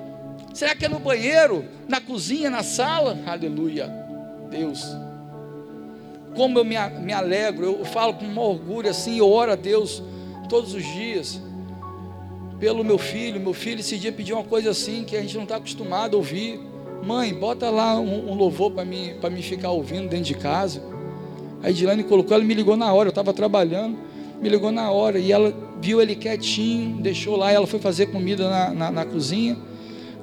Será 0.54 0.76
que 0.76 0.86
é 0.86 0.90
no 0.90 1.00
banheiro, 1.00 1.66
na 1.88 2.00
cozinha, 2.00 2.50
na 2.50 2.62
sala? 2.62 3.18
Aleluia. 3.26 3.88
Deus. 4.50 4.86
Como 6.36 6.60
eu 6.60 6.66
me, 6.66 6.76
alegro, 7.14 7.66
eu 7.66 7.86
falo 7.86 8.14
com 8.14 8.26
um 8.26 8.40
orgulho 8.40 8.90
assim, 8.90 9.18
eu 9.18 9.30
oro 9.30 9.52
a 9.52 9.56
Deus 9.56 10.02
todos 10.48 10.74
os 10.74 10.84
dias. 10.84 11.42
Pelo 12.60 12.84
meu 12.84 12.98
filho, 12.98 13.40
meu 13.40 13.54
filho 13.54 13.80
esse 13.80 13.98
dia 13.98 14.12
pediu 14.12 14.38
uma 14.38 14.46
coisa 14.46 14.70
assim 14.70 15.04
que 15.04 15.18
a 15.18 15.22
gente 15.22 15.36
não 15.36 15.44
está 15.44 15.58
acostumado 15.58 16.16
a 16.16 16.18
ouvir. 16.18 16.60
Mãe, 17.04 17.34
bota 17.34 17.70
lá 17.70 18.00
um, 18.00 18.32
um 18.32 18.36
louvor 18.36 18.72
para 18.72 18.86
mim, 18.86 19.16
para 19.20 19.30
mim 19.30 19.42
ficar 19.42 19.72
ouvindo 19.72 20.08
dentro 20.08 20.26
de 20.26 20.36
casa. 20.36 20.82
A 21.62 21.70
Edilane 21.70 22.04
colocou, 22.04 22.36
ela 22.36 22.44
me 22.44 22.54
ligou 22.54 22.78
na 22.78 22.94
hora, 22.94 23.08
eu 23.08 23.12
estava 23.12 23.34
trabalhando, 23.34 23.98
me 24.42 24.50
ligou 24.50 24.72
na 24.72 24.92
hora, 24.92 25.18
e 25.18 25.32
ela 25.32 25.54
viu 25.84 26.02
ele 26.02 26.16
quietinho, 26.16 27.02
deixou 27.02 27.36
lá, 27.36 27.52
ela 27.52 27.68
foi 27.68 27.78
fazer 27.78 28.06
comida 28.06 28.50
na, 28.50 28.74
na, 28.74 28.92
na 28.92 29.06
cozinha. 29.06 29.58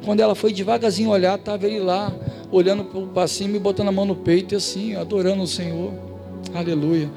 Quando 0.03 0.20
ela 0.20 0.35
foi 0.35 0.55
devagarzinho 0.55 1.11
olhar, 1.11 1.38
estava 1.38 1.66
ele 1.66 1.81
lá, 1.81 2.11
olhando 2.51 2.83
para 3.12 3.29
cima 3.29 3.59
e 3.59 3.61
botando 3.61 3.88
a 3.88 3.92
mão 3.92 4.07
no 4.07 4.16
peito, 4.16 4.55
e 4.55 4.57
assim, 4.57 4.96
adorando 4.96 5.42
o 5.42 5.46
Senhor. 5.46 5.92
Aleluia. 6.55 7.11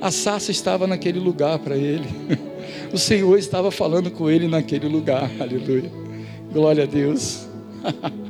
A 0.00 0.12
sarça 0.12 0.52
estava 0.52 0.86
naquele 0.86 1.18
lugar 1.18 1.58
para 1.58 1.76
ele. 1.76 2.06
O 2.92 2.98
Senhor 2.98 3.38
estava 3.38 3.70
falando 3.70 4.10
com 4.10 4.30
ele 4.30 4.46
naquele 4.46 4.88
lugar. 4.88 5.30
Aleluia. 5.40 5.90
Glória 6.52 6.84
a 6.84 6.86
Deus. 6.86 7.46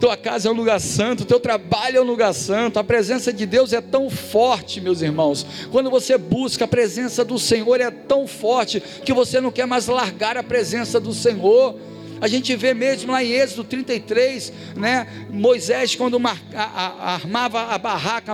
tua 0.00 0.16
casa 0.16 0.48
é 0.48 0.50
um 0.50 0.54
lugar 0.54 0.80
santo, 0.80 1.26
teu 1.26 1.38
trabalho 1.38 1.98
é 1.98 2.00
um 2.00 2.04
lugar 2.04 2.32
santo, 2.32 2.78
a 2.78 2.84
presença 2.84 3.30
de 3.30 3.44
Deus 3.44 3.74
é 3.74 3.82
tão 3.82 4.08
forte, 4.08 4.80
meus 4.80 5.02
irmãos. 5.02 5.46
Quando 5.70 5.90
você 5.90 6.16
busca 6.16 6.64
a 6.64 6.68
presença 6.68 7.22
do 7.22 7.38
Senhor, 7.38 7.80
é 7.82 7.90
tão 7.90 8.26
forte 8.26 8.80
que 9.04 9.12
você 9.12 9.40
não 9.42 9.52
quer 9.52 9.66
mais 9.66 9.86
largar 9.86 10.38
a 10.38 10.42
presença 10.42 10.98
do 10.98 11.12
Senhor. 11.12 11.78
A 12.18 12.26
gente 12.28 12.56
vê 12.56 12.72
mesmo 12.72 13.12
lá 13.12 13.22
em 13.22 13.32
Êxodo 13.32 13.64
33, 13.64 14.52
né? 14.74 15.06
Moisés, 15.30 15.94
quando 15.94 16.18
armava 16.54 17.62
a 17.64 17.78
barraca, 17.78 18.32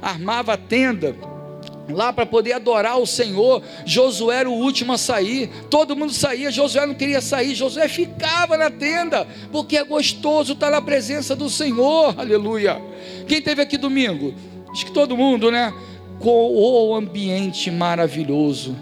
armava 0.00 0.54
a 0.54 0.56
tenda 0.56 1.14
lá 1.88 2.12
para 2.12 2.26
poder 2.26 2.52
adorar 2.52 2.98
o 2.98 3.06
Senhor. 3.06 3.62
Josué 3.84 4.38
era 4.38 4.50
o 4.50 4.54
último 4.54 4.92
a 4.92 4.98
sair. 4.98 5.48
Todo 5.70 5.96
mundo 5.96 6.12
saía, 6.12 6.50
Josué 6.50 6.86
não 6.86 6.94
queria 6.94 7.20
sair. 7.20 7.54
Josué 7.54 7.88
ficava 7.88 8.56
na 8.56 8.70
tenda, 8.70 9.26
porque 9.52 9.76
é 9.76 9.84
gostoso 9.84 10.54
estar 10.54 10.70
na 10.70 10.80
presença 10.80 11.34
do 11.36 11.48
Senhor. 11.48 12.18
Aleluia. 12.18 12.80
Quem 13.26 13.40
teve 13.40 13.62
aqui 13.62 13.76
domingo? 13.76 14.34
Acho 14.70 14.86
que 14.86 14.92
todo 14.92 15.16
mundo, 15.16 15.50
né? 15.50 15.72
Com 16.18 16.52
o 16.52 16.94
ambiente 16.94 17.70
maravilhoso. 17.70 18.76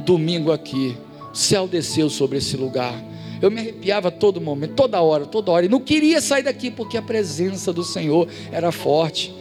Domingo 0.00 0.52
aqui. 0.52 0.96
O 1.32 1.36
céu 1.36 1.68
desceu 1.68 2.08
sobre 2.10 2.38
esse 2.38 2.56
lugar. 2.56 2.94
Eu 3.40 3.50
me 3.50 3.60
arrepiava 3.60 4.10
todo 4.10 4.40
momento, 4.40 4.74
toda 4.74 5.00
hora, 5.00 5.24
toda 5.24 5.52
hora. 5.52 5.66
E 5.66 5.68
não 5.68 5.80
queria 5.80 6.20
sair 6.20 6.42
daqui 6.42 6.70
porque 6.70 6.96
a 6.96 7.02
presença 7.02 7.72
do 7.72 7.84
Senhor 7.84 8.26
era 8.50 8.72
forte. 8.72 9.32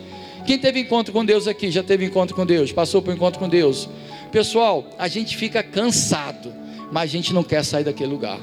Quem 0.48 0.58
teve 0.58 0.80
encontro 0.80 1.12
com 1.12 1.26
Deus 1.26 1.46
aqui? 1.46 1.70
Já 1.70 1.84
teve 1.84 2.06
encontro 2.06 2.34
com 2.34 2.46
Deus? 2.46 2.72
Passou 2.72 3.02
por 3.02 3.14
encontro 3.14 3.38
com 3.38 3.50
Deus? 3.50 3.90
Pessoal, 4.32 4.88
a 4.98 5.10
gente 5.10 5.36
fica 5.36 5.62
cansado, 5.62 6.54
mas 6.90 7.04
a 7.04 7.14
gente 7.14 7.34
não 7.34 7.44
quer 7.44 7.66
sair 7.66 7.84
daquele 7.84 8.10
lugar, 8.10 8.40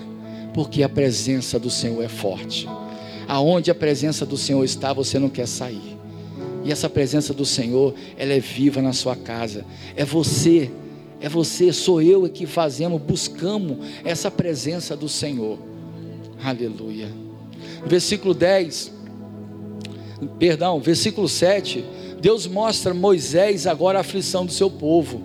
porque 0.52 0.82
a 0.82 0.88
presença 0.88 1.58
do 1.58 1.70
Senhor 1.70 2.02
é 2.02 2.08
forte. 2.08 2.68
Aonde 3.26 3.70
a 3.70 3.74
presença 3.74 4.26
do 4.26 4.36
Senhor 4.36 4.62
está, 4.62 4.92
você 4.92 5.18
não 5.18 5.30
quer 5.30 5.48
sair. 5.48 5.96
E 6.62 6.70
essa 6.70 6.90
presença 6.90 7.32
do 7.32 7.46
Senhor, 7.46 7.94
ela 8.18 8.34
é 8.34 8.38
viva 8.40 8.82
na 8.82 8.92
sua 8.92 9.16
casa. 9.16 9.64
É 9.96 10.04
você, 10.04 10.70
é 11.22 11.28
você, 11.28 11.72
sou 11.72 12.02
eu 12.02 12.28
que 12.28 12.44
fazemos, 12.44 13.00
buscamos 13.00 13.78
essa 14.04 14.30
presença 14.30 14.94
do 14.94 15.08
Senhor. 15.08 15.58
Aleluia. 16.44 17.08
Versículo 17.86 18.34
10, 18.34 18.92
perdão, 20.38 20.80
versículo 20.80 21.28
7, 21.28 21.84
Deus 22.20 22.46
mostra 22.46 22.94
Moisés 22.94 23.66
agora 23.66 23.98
a 23.98 24.00
aflição 24.00 24.46
do 24.46 24.52
seu 24.52 24.70
povo. 24.70 25.22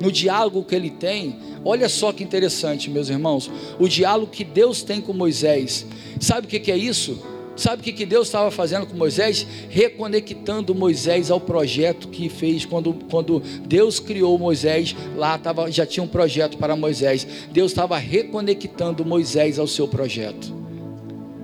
No 0.00 0.10
diálogo 0.10 0.64
que 0.64 0.74
ele 0.74 0.90
tem, 0.90 1.38
olha 1.64 1.88
só 1.88 2.12
que 2.12 2.24
interessante, 2.24 2.90
meus 2.90 3.08
irmãos, 3.08 3.50
o 3.78 3.88
diálogo 3.88 4.30
que 4.30 4.44
Deus 4.44 4.82
tem 4.82 5.00
com 5.00 5.12
Moisés. 5.12 5.86
Sabe 6.20 6.46
o 6.46 6.50
que 6.50 6.70
é 6.70 6.76
isso? 6.76 7.18
Sabe 7.56 7.88
o 7.88 7.94
que 7.94 8.04
Deus 8.04 8.26
estava 8.26 8.50
fazendo 8.50 8.86
com 8.86 8.96
Moisés? 8.96 9.46
Reconectando 9.68 10.74
Moisés 10.74 11.30
ao 11.30 11.40
projeto 11.40 12.08
que 12.08 12.28
fez 12.28 12.64
quando, 12.64 12.94
quando 13.08 13.40
Deus 13.66 14.00
criou 14.00 14.36
Moisés. 14.38 14.94
Lá 15.16 15.38
tava, 15.38 15.70
já 15.70 15.86
tinha 15.86 16.02
um 16.02 16.08
projeto 16.08 16.58
para 16.58 16.74
Moisés. 16.74 17.26
Deus 17.52 17.70
estava 17.70 17.96
reconectando 17.96 19.04
Moisés 19.04 19.58
ao 19.58 19.68
seu 19.68 19.86
projeto, 19.86 20.52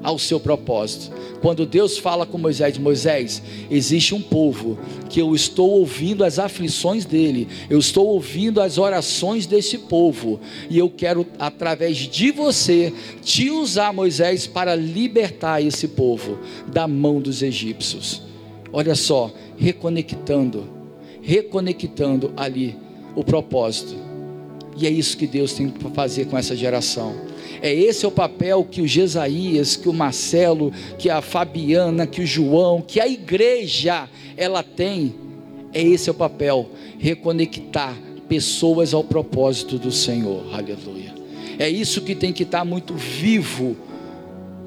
ao 0.02 0.18
seu 0.18 0.40
propósito. 0.40 1.10
Quando 1.40 1.64
Deus 1.64 1.98
fala 1.98 2.26
com 2.26 2.36
Moisés, 2.38 2.76
Moisés, 2.78 3.42
existe 3.70 4.14
um 4.14 4.20
povo 4.20 4.78
que 5.08 5.20
eu 5.20 5.34
estou 5.34 5.70
ouvindo 5.70 6.24
as 6.24 6.38
aflições 6.38 7.04
dele, 7.04 7.48
eu 7.68 7.78
estou 7.78 8.06
ouvindo 8.06 8.60
as 8.60 8.78
orações 8.78 9.46
desse 9.46 9.78
povo, 9.78 10.40
e 10.68 10.78
eu 10.78 10.90
quero, 10.90 11.26
através 11.38 11.96
de 11.96 12.30
você, 12.30 12.92
te 13.22 13.50
usar, 13.50 13.92
Moisés, 13.92 14.46
para 14.46 14.74
libertar 14.74 15.62
esse 15.62 15.88
povo 15.88 16.38
da 16.70 16.86
mão 16.86 17.20
dos 17.20 17.42
egípcios. 17.42 18.22
Olha 18.72 18.94
só, 18.94 19.32
reconectando, 19.56 20.68
reconectando 21.22 22.32
ali 22.36 22.76
o 23.16 23.24
propósito. 23.24 23.96
E 24.76 24.86
é 24.86 24.90
isso 24.90 25.16
que 25.16 25.26
Deus 25.26 25.52
tem 25.52 25.68
para 25.68 25.90
fazer 25.90 26.26
com 26.26 26.38
essa 26.38 26.56
geração. 26.56 27.29
É 27.62 27.74
esse 27.74 28.04
é 28.04 28.08
o 28.08 28.12
papel 28.12 28.64
que 28.64 28.80
o 28.80 28.86
Jesaías, 28.86 29.76
que 29.76 29.88
o 29.88 29.92
Marcelo, 29.92 30.72
que 30.98 31.10
a 31.10 31.20
Fabiana, 31.20 32.06
que 32.06 32.22
o 32.22 32.26
João, 32.26 32.80
que 32.80 33.00
a 33.00 33.06
igreja 33.06 34.08
ela 34.36 34.62
tem. 34.62 35.14
É 35.72 35.82
esse 35.82 36.08
é 36.08 36.12
o 36.12 36.14
papel, 36.14 36.70
reconectar 36.98 37.94
pessoas 38.28 38.94
ao 38.94 39.04
propósito 39.04 39.78
do 39.78 39.92
Senhor. 39.92 40.46
Aleluia. 40.54 41.14
É 41.58 41.68
isso 41.68 42.00
que 42.00 42.14
tem 42.14 42.32
que 42.32 42.44
estar 42.44 42.64
muito 42.64 42.94
vivo, 42.94 43.76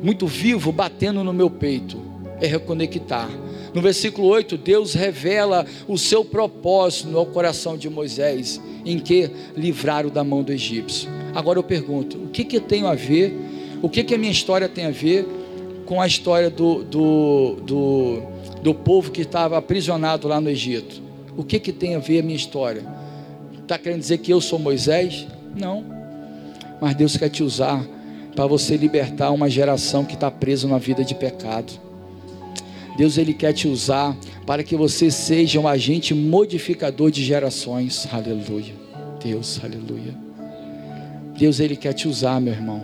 muito 0.01 0.27
vivo, 0.27 0.71
batendo 0.71 1.23
no 1.23 1.33
meu 1.33 1.49
peito. 1.49 1.99
É 2.39 2.45
reconectar. 2.45 3.29
No 3.73 3.81
versículo 3.81 4.27
8, 4.27 4.57
Deus 4.57 4.93
revela 4.93 5.65
o 5.87 5.97
seu 5.97 6.23
propósito 6.23 7.09
no 7.09 7.25
coração 7.25 7.75
de 7.75 7.89
Moisés, 7.89 8.61
em 8.85 8.99
que 8.99 9.31
livraram 9.55 10.09
da 10.09 10.23
mão 10.23 10.43
do 10.43 10.51
egípcio. 10.51 11.09
Agora 11.33 11.59
eu 11.59 11.63
pergunto: 11.63 12.17
o 12.17 12.27
que, 12.27 12.43
que 12.43 12.59
tenho 12.59 12.87
a 12.87 12.95
ver? 12.95 13.35
O 13.81 13.89
que, 13.89 14.03
que 14.03 14.15
a 14.15 14.17
minha 14.17 14.31
história 14.31 14.69
tem 14.69 14.85
a 14.85 14.91
ver 14.91 15.27
com 15.85 16.01
a 16.01 16.07
história 16.07 16.49
do, 16.49 16.83
do, 16.83 17.55
do, 17.65 18.21
do 18.61 18.73
povo 18.73 19.11
que 19.11 19.21
estava 19.21 19.57
aprisionado 19.57 20.27
lá 20.27 20.39
no 20.39 20.49
Egito? 20.49 21.01
O 21.35 21.43
que, 21.43 21.59
que 21.59 21.71
tem 21.71 21.95
a 21.95 21.99
ver 21.99 22.19
a 22.19 22.23
minha 22.23 22.35
história? 22.35 22.83
Está 23.61 23.77
querendo 23.77 23.99
dizer 23.99 24.19
que 24.19 24.31
eu 24.31 24.39
sou 24.39 24.59
Moisés? 24.59 25.27
Não. 25.55 25.83
Mas 26.79 26.95
Deus 26.95 27.17
quer 27.17 27.29
te 27.29 27.43
usar 27.43 27.83
para 28.35 28.45
você 28.45 28.77
libertar 28.77 29.31
uma 29.31 29.49
geração 29.49 30.05
que 30.05 30.15
está 30.15 30.29
presa 30.29 30.67
numa 30.67 30.79
vida 30.79 31.03
de 31.03 31.15
pecado. 31.15 31.73
Deus 32.97 33.17
ele 33.17 33.33
quer 33.33 33.53
te 33.53 33.67
usar 33.67 34.15
para 34.45 34.63
que 34.63 34.75
você 34.75 35.09
seja 35.09 35.59
um 35.59 35.67
agente 35.67 36.13
modificador 36.13 37.09
de 37.09 37.23
gerações. 37.23 38.07
Aleluia. 38.11 38.73
Deus, 39.23 39.59
aleluia. 39.63 40.22
Deus 41.37 41.59
ele 41.59 41.75
quer 41.75 41.93
te 41.93 42.07
usar, 42.07 42.39
meu 42.39 42.53
irmão. 42.53 42.83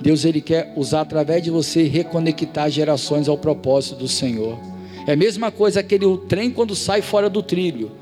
Deus 0.00 0.24
ele 0.24 0.40
quer 0.40 0.72
usar 0.76 1.02
através 1.02 1.42
de 1.42 1.50
você 1.50 1.82
reconectar 1.82 2.70
gerações 2.70 3.28
ao 3.28 3.36
propósito 3.36 3.96
do 3.96 4.08
Senhor. 4.08 4.58
É 5.06 5.12
a 5.12 5.16
mesma 5.16 5.50
coisa 5.50 5.80
aquele 5.80 6.06
trem 6.28 6.50
quando 6.50 6.74
sai 6.74 7.02
fora 7.02 7.28
do 7.28 7.42
trilho. 7.42 7.92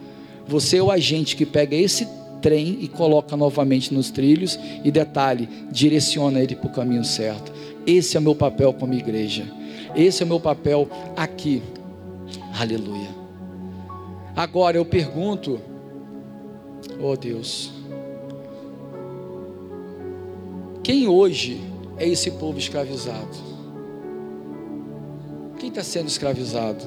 Você 0.46 0.78
é 0.78 0.82
o 0.82 0.90
agente 0.90 1.34
que 1.34 1.44
pega 1.44 1.74
esse 1.74 2.06
trem 2.40 2.78
e 2.80 2.88
coloca 2.88 3.36
novamente 3.36 3.92
nos 3.92 4.10
trilhos 4.10 4.58
e 4.84 4.90
detalhe, 4.90 5.48
direciona 5.70 6.40
ele 6.40 6.54
para 6.54 6.68
o 6.68 6.72
caminho 6.72 7.04
certo. 7.04 7.52
Esse 7.86 8.16
é 8.16 8.20
o 8.20 8.22
meu 8.22 8.34
papel 8.34 8.72
como 8.72 8.94
igreja. 8.94 9.44
Esse 9.96 10.22
é 10.22 10.26
o 10.26 10.28
meu 10.28 10.40
papel 10.40 10.88
aqui. 11.16 11.62
Aleluia. 12.58 13.08
Agora 14.36 14.76
eu 14.76 14.84
pergunto, 14.84 15.60
oh 17.00 17.16
Deus, 17.16 17.72
quem 20.88 21.06
hoje 21.06 21.60
é 21.98 22.08
esse 22.08 22.30
povo 22.30 22.58
escravizado? 22.58 23.36
Quem 25.58 25.68
está 25.68 25.84
sendo 25.84 26.08
escravizado? 26.08 26.82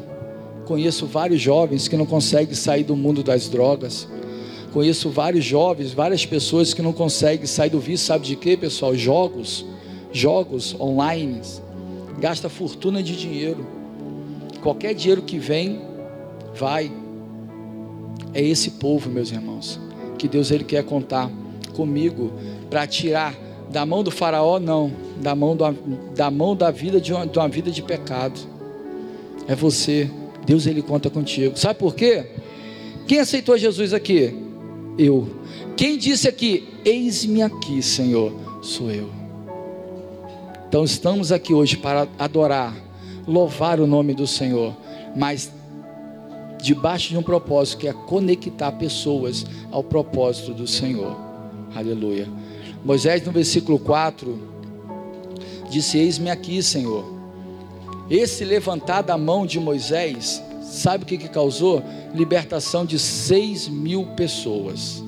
Conheço 0.65 1.05
vários 1.05 1.39
jovens 1.39 1.87
que 1.87 1.95
não 1.95 2.07
conseguem 2.07 2.55
sair 2.55 2.83
do 2.83 2.95
mundo 2.95 3.21
das 3.21 3.47
drogas. 3.47 4.07
Conheço 4.73 5.11
vários 5.11 5.45
jovens, 5.45 5.93
várias 5.93 6.25
pessoas 6.25 6.73
que 6.73 6.81
não 6.81 6.91
conseguem 6.91 7.45
sair 7.45 7.69
do 7.69 7.79
vício, 7.79 8.07
sabe 8.07 8.25
de 8.25 8.35
quê, 8.35 8.57
pessoal? 8.57 8.95
Jogos, 8.95 9.63
jogos 10.11 10.75
online. 10.79 11.39
Gasta 12.19 12.49
fortuna 12.49 13.03
de 13.03 13.15
dinheiro. 13.15 13.63
Qualquer 14.63 14.95
dinheiro 14.95 15.21
que 15.21 15.37
vem, 15.37 15.79
vai. 16.55 16.91
É 18.33 18.41
esse 18.41 18.71
povo, 18.71 19.11
meus 19.11 19.31
irmãos, 19.31 19.79
que 20.17 20.27
Deus 20.27 20.49
ele 20.49 20.63
quer 20.63 20.83
contar 20.83 21.29
comigo 21.75 22.33
para 22.67 22.87
tirar 22.87 23.50
da 23.71 23.85
mão 23.85 24.03
do 24.03 24.11
faraó, 24.11 24.59
não. 24.59 24.91
Da 25.21 25.33
mão, 25.33 25.55
do, 25.55 25.71
da, 26.15 26.29
mão 26.29 26.55
da 26.55 26.69
vida 26.69 26.99
de 26.99 27.13
uma, 27.13 27.25
de 27.25 27.39
uma 27.39 27.47
vida 27.47 27.71
de 27.71 27.81
pecado. 27.81 28.39
É 29.47 29.55
você. 29.55 30.09
Deus 30.45 30.67
ele 30.67 30.81
conta 30.81 31.09
contigo. 31.09 31.57
Sabe 31.57 31.79
por 31.79 31.95
quê? 31.95 32.25
Quem 33.07 33.19
aceitou 33.19 33.57
Jesus 33.57 33.93
aqui? 33.93 34.35
Eu. 34.97 35.27
Quem 35.77 35.97
disse 35.97 36.27
aqui? 36.27 36.67
Eis-me 36.83 37.41
aqui, 37.41 37.81
Senhor. 37.81 38.33
Sou 38.61 38.91
eu. 38.91 39.09
Então 40.67 40.83
estamos 40.83 41.31
aqui 41.31 41.53
hoje 41.53 41.77
para 41.77 42.07
adorar, 42.17 42.75
louvar 43.27 43.79
o 43.79 43.87
nome 43.87 44.13
do 44.13 44.25
Senhor, 44.25 44.73
mas 45.15 45.51
debaixo 46.61 47.09
de 47.09 47.17
um 47.17 47.23
propósito 47.23 47.79
que 47.79 47.87
é 47.89 47.93
conectar 47.93 48.71
pessoas 48.73 49.45
ao 49.69 49.83
propósito 49.83 50.53
do 50.53 50.65
Senhor. 50.65 51.17
Aleluia. 51.75 52.27
Moisés, 52.83 53.23
no 53.25 53.31
versículo 53.31 53.77
4, 53.77 54.39
disse: 55.69 55.97
Eis-me 55.97 56.29
aqui, 56.29 56.61
Senhor. 56.63 57.05
Esse 58.09 58.43
levantar 58.43 59.01
da 59.01 59.17
mão 59.17 59.45
de 59.45 59.59
Moisés, 59.59 60.43
sabe 60.63 61.03
o 61.03 61.07
que, 61.07 61.17
que 61.17 61.29
causou? 61.29 61.83
Libertação 62.13 62.85
de 62.85 62.99
6 62.99 63.69
mil 63.69 64.05
pessoas. 64.17 65.01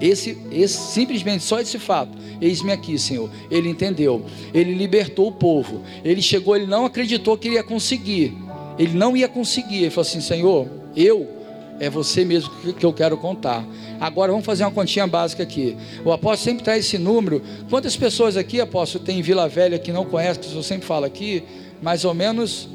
Esse, 0.00 0.36
esse, 0.50 0.76
simplesmente 0.92 1.44
só 1.44 1.60
esse 1.60 1.78
fato. 1.78 2.18
Eis-me 2.40 2.72
aqui, 2.72 2.98
Senhor. 2.98 3.30
Ele 3.48 3.68
entendeu. 3.68 4.24
Ele 4.52 4.74
libertou 4.74 5.28
o 5.28 5.32
povo. 5.32 5.82
Ele 6.04 6.20
chegou, 6.20 6.56
ele 6.56 6.66
não 6.66 6.84
acreditou 6.84 7.38
que 7.38 7.46
ele 7.46 7.54
ia 7.54 7.62
conseguir. 7.62 8.36
Ele 8.76 8.94
não 8.94 9.16
ia 9.16 9.28
conseguir. 9.28 9.82
Ele 9.82 9.90
falou 9.90 10.08
assim: 10.08 10.20
Senhor, 10.20 10.66
eu 10.96 11.41
é 11.82 11.90
você 11.90 12.24
mesmo 12.24 12.48
que 12.74 12.86
eu 12.86 12.92
quero 12.92 13.16
contar. 13.16 13.66
Agora 13.98 14.30
vamos 14.30 14.46
fazer 14.46 14.62
uma 14.62 14.70
continha 14.70 15.04
básica 15.04 15.42
aqui. 15.42 15.76
O 16.04 16.12
apóstolo 16.12 16.44
sempre 16.44 16.62
traz 16.62 16.86
esse 16.86 16.96
número. 16.96 17.42
Quantas 17.68 17.96
pessoas 17.96 18.36
aqui, 18.36 18.60
apóstolo, 18.60 19.04
tem 19.04 19.18
em 19.18 19.22
Vila 19.22 19.48
Velha 19.48 19.76
que 19.80 19.90
não 19.90 20.04
conhece, 20.04 20.38
que 20.38 20.54
eu 20.54 20.62
sempre 20.62 20.86
falo 20.86 21.04
aqui? 21.04 21.42
Mais 21.82 22.04
ou 22.04 22.14
menos 22.14 22.68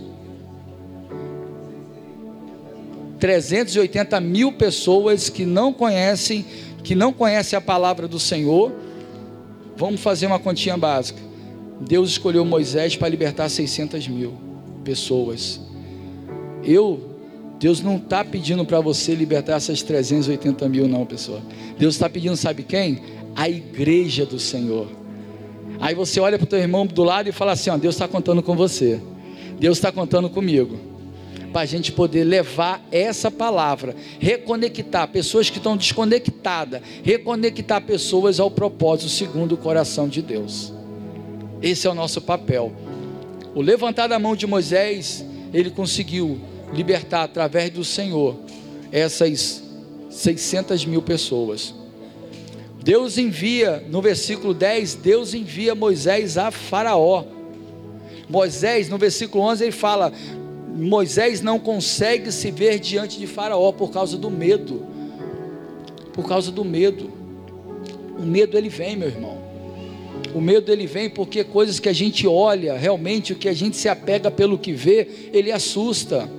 380 3.17 4.19
mil 4.19 4.51
pessoas 4.51 5.29
que 5.29 5.45
não 5.45 5.71
conhecem, 5.71 6.45
que 6.83 6.93
não 6.93 7.13
conhecem 7.13 7.55
a 7.55 7.61
palavra 7.61 8.09
do 8.09 8.19
Senhor. 8.19 8.73
Vamos 9.77 10.01
fazer 10.01 10.27
uma 10.27 10.37
continha 10.37 10.75
básica. 10.75 11.21
Deus 11.79 12.09
escolheu 12.09 12.43
Moisés 12.43 12.97
para 12.97 13.07
libertar 13.07 13.47
600 13.47 14.05
mil 14.09 14.33
pessoas. 14.83 15.61
Eu 16.61 17.16
Deus 17.59 17.81
não 17.81 17.97
está 17.97 18.23
pedindo 18.23 18.63
para 18.63 18.79
você 18.79 19.15
libertar 19.15 19.55
essas 19.55 19.81
380 19.81 20.69
mil, 20.69 20.87
não, 20.87 21.05
pessoal. 21.05 21.41
Deus 21.77 21.95
está 21.95 22.09
pedindo, 22.09 22.35
sabe 22.35 22.63
quem? 22.63 23.01
A 23.35 23.49
igreja 23.49 24.25
do 24.25 24.39
Senhor. 24.39 24.87
Aí 25.79 25.95
você 25.95 26.19
olha 26.19 26.37
para 26.37 26.45
o 26.45 26.47
teu 26.47 26.59
irmão 26.59 26.85
do 26.85 27.03
lado 27.03 27.29
e 27.29 27.31
fala 27.31 27.53
assim: 27.53 27.69
ó, 27.69 27.77
Deus 27.77 27.95
está 27.95 28.07
contando 28.07 28.43
com 28.43 28.55
você. 28.55 29.01
Deus 29.59 29.77
está 29.77 29.91
contando 29.91 30.29
comigo. 30.29 30.77
para 31.51 31.61
a 31.61 31.65
gente 31.65 31.91
poder 31.91 32.23
levar 32.23 32.85
essa 32.91 33.31
palavra, 33.31 33.95
reconectar 34.19 35.07
pessoas 35.07 35.49
que 35.49 35.57
estão 35.57 35.75
desconectadas, 35.75 36.81
reconectar 37.03 37.81
pessoas 37.81 38.39
ao 38.39 38.51
propósito 38.51 39.09
segundo 39.09 39.53
o 39.53 39.57
coração 39.57 40.07
de 40.07 40.21
Deus. 40.21 40.73
Esse 41.61 41.87
é 41.87 41.89
o 41.89 41.95
nosso 41.95 42.21
papel. 42.21 42.71
O 43.55 43.61
levantar 43.61 44.05
da 44.05 44.19
mão 44.19 44.35
de 44.35 44.45
Moisés, 44.45 45.25
ele 45.51 45.71
conseguiu 45.71 46.39
libertar 46.73 47.23
através 47.23 47.69
do 47.69 47.83
Senhor 47.83 48.35
essas 48.91 49.63
600 50.09 50.85
mil 50.85 51.01
pessoas. 51.01 51.73
Deus 52.83 53.17
envia, 53.17 53.83
no 53.89 54.01
versículo 54.01 54.53
10, 54.53 54.95
Deus 54.95 55.33
envia 55.33 55.75
Moisés 55.75 56.37
a 56.37 56.51
Faraó. 56.51 57.25
Moisés, 58.29 58.89
no 58.89 58.97
versículo 58.97 59.43
11, 59.43 59.63
ele 59.65 59.71
fala: 59.71 60.13
Moisés 60.73 61.41
não 61.41 61.59
consegue 61.59 62.31
se 62.31 62.49
ver 62.51 62.79
diante 62.79 63.19
de 63.19 63.27
Faraó 63.27 63.71
por 63.71 63.91
causa 63.91 64.17
do 64.17 64.29
medo. 64.29 64.85
Por 66.13 66.27
causa 66.27 66.51
do 66.51 66.63
medo. 66.63 67.11
O 68.17 68.23
medo 68.23 68.57
ele 68.57 68.69
vem, 68.69 68.95
meu 68.95 69.09
irmão. 69.09 69.37
O 70.33 70.41
medo 70.41 70.71
ele 70.71 70.87
vem 70.87 71.09
porque 71.09 71.43
coisas 71.43 71.79
que 71.79 71.89
a 71.89 71.93
gente 71.93 72.27
olha, 72.27 72.77
realmente 72.77 73.33
o 73.33 73.35
que 73.35 73.49
a 73.49 73.53
gente 73.53 73.77
se 73.77 73.89
apega 73.89 74.29
pelo 74.29 74.57
que 74.57 74.71
vê, 74.71 75.29
ele 75.33 75.51
assusta. 75.51 76.29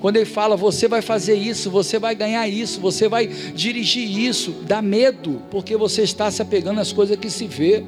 Quando 0.00 0.16
ele 0.16 0.24
fala, 0.24 0.56
você 0.56 0.88
vai 0.88 1.02
fazer 1.02 1.34
isso, 1.34 1.70
você 1.70 1.98
vai 1.98 2.14
ganhar 2.14 2.48
isso, 2.48 2.80
você 2.80 3.06
vai 3.06 3.26
dirigir 3.26 4.18
isso, 4.18 4.52
dá 4.62 4.80
medo, 4.80 5.42
porque 5.50 5.76
você 5.76 6.02
está 6.02 6.30
se 6.30 6.40
apegando 6.40 6.80
às 6.80 6.90
coisas 6.90 7.18
que 7.18 7.28
se 7.28 7.46
vê. 7.46 7.84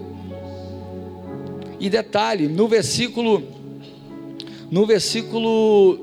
E 1.81 1.89
detalhe, 1.89 2.49
no 2.49 2.69
versículo 2.69 3.43
no 4.71 4.87
versículo 4.87 5.99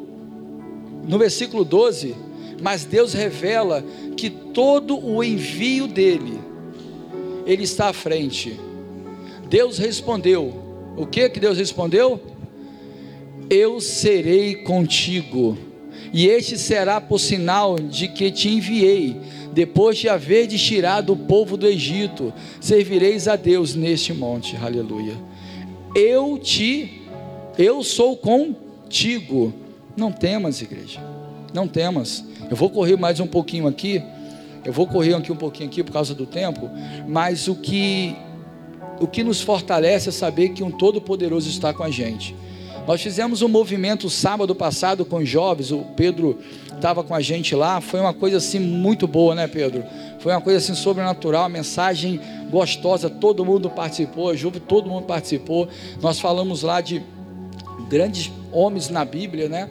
no 1.07 1.17
versículo 1.17 1.63
12, 1.63 2.15
mas 2.61 2.85
Deus 2.85 3.13
revela 3.13 3.83
que 4.17 4.29
todo 4.29 4.99
o 4.99 5.23
envio 5.23 5.87
dele 5.87 6.39
ele 7.45 7.63
está 7.63 7.89
à 7.89 7.93
frente. 7.93 8.59
Deus 9.47 9.77
respondeu. 9.77 10.53
O 10.97 11.05
que 11.05 11.29
que 11.29 11.39
Deus 11.39 11.57
respondeu? 11.57 12.19
Eu 13.49 13.79
serei 13.79 14.55
contigo. 14.55 15.68
E 16.11 16.27
este 16.27 16.57
será 16.57 16.99
por 16.99 17.19
sinal 17.19 17.77
de 17.77 18.07
que 18.07 18.31
te 18.31 18.49
enviei. 18.49 19.17
Depois 19.53 19.97
de 19.97 20.07
haver 20.07 20.47
tirado 20.47 21.13
o 21.13 21.17
povo 21.17 21.57
do 21.57 21.67
Egito, 21.67 22.33
servireis 22.61 23.27
a 23.27 23.35
Deus 23.35 23.75
neste 23.75 24.13
monte. 24.13 24.55
Aleluia. 24.57 25.15
Eu 25.95 26.37
te 26.37 26.99
eu 27.59 27.83
sou 27.83 28.15
contigo. 28.15 29.53
Não 29.97 30.13
temas, 30.13 30.61
igreja. 30.61 31.01
Não 31.53 31.67
temas. 31.67 32.23
Eu 32.49 32.55
vou 32.55 32.69
correr 32.69 32.95
mais 32.95 33.19
um 33.19 33.27
pouquinho 33.27 33.67
aqui. 33.67 34.01
Eu 34.63 34.71
vou 34.71 34.87
correr 34.87 35.13
aqui 35.13 35.29
um 35.29 35.35
pouquinho 35.35 35.67
aqui 35.67 35.83
por 35.83 35.91
causa 35.91 36.15
do 36.15 36.25
tempo, 36.25 36.69
mas 37.05 37.49
o 37.49 37.55
que 37.55 38.15
o 39.01 39.07
que 39.07 39.23
nos 39.23 39.41
fortalece 39.41 40.07
é 40.07 40.11
saber 40.11 40.49
que 40.49 40.63
um 40.63 40.71
todo-poderoso 40.71 41.49
está 41.49 41.73
com 41.73 41.83
a 41.83 41.89
gente. 41.89 42.33
Nós 42.89 43.03
fizemos 43.03 43.43
um 43.43 43.47
movimento 43.47 44.09
sábado 44.09 44.55
passado 44.55 45.05
com 45.05 45.17
os 45.17 45.29
jovens, 45.29 45.71
o 45.71 45.85
Pedro 45.95 46.39
estava 46.73 47.03
com 47.03 47.13
a 47.13 47.21
gente 47.21 47.53
lá, 47.53 47.79
foi 47.79 47.99
uma 47.99 48.15
coisa 48.15 48.37
assim 48.37 48.57
muito 48.57 49.07
boa, 49.07 49.35
né, 49.35 49.45
Pedro? 49.45 49.83
Foi 50.17 50.31
uma 50.31 50.41
coisa 50.41 50.57
assim 50.57 50.73
sobrenatural, 50.73 51.43
uma 51.43 51.49
mensagem 51.49 52.19
gostosa, 52.49 53.07
todo 53.07 53.45
mundo 53.45 53.69
participou, 53.69 54.31
a 54.31 54.35
Juve, 54.35 54.59
todo 54.59 54.89
mundo 54.89 55.03
participou. 55.03 55.67
Nós 56.01 56.19
falamos 56.19 56.63
lá 56.63 56.81
de 56.81 57.03
grandes 57.87 58.31
homens 58.51 58.89
na 58.89 59.05
Bíblia, 59.05 59.47
né? 59.47 59.69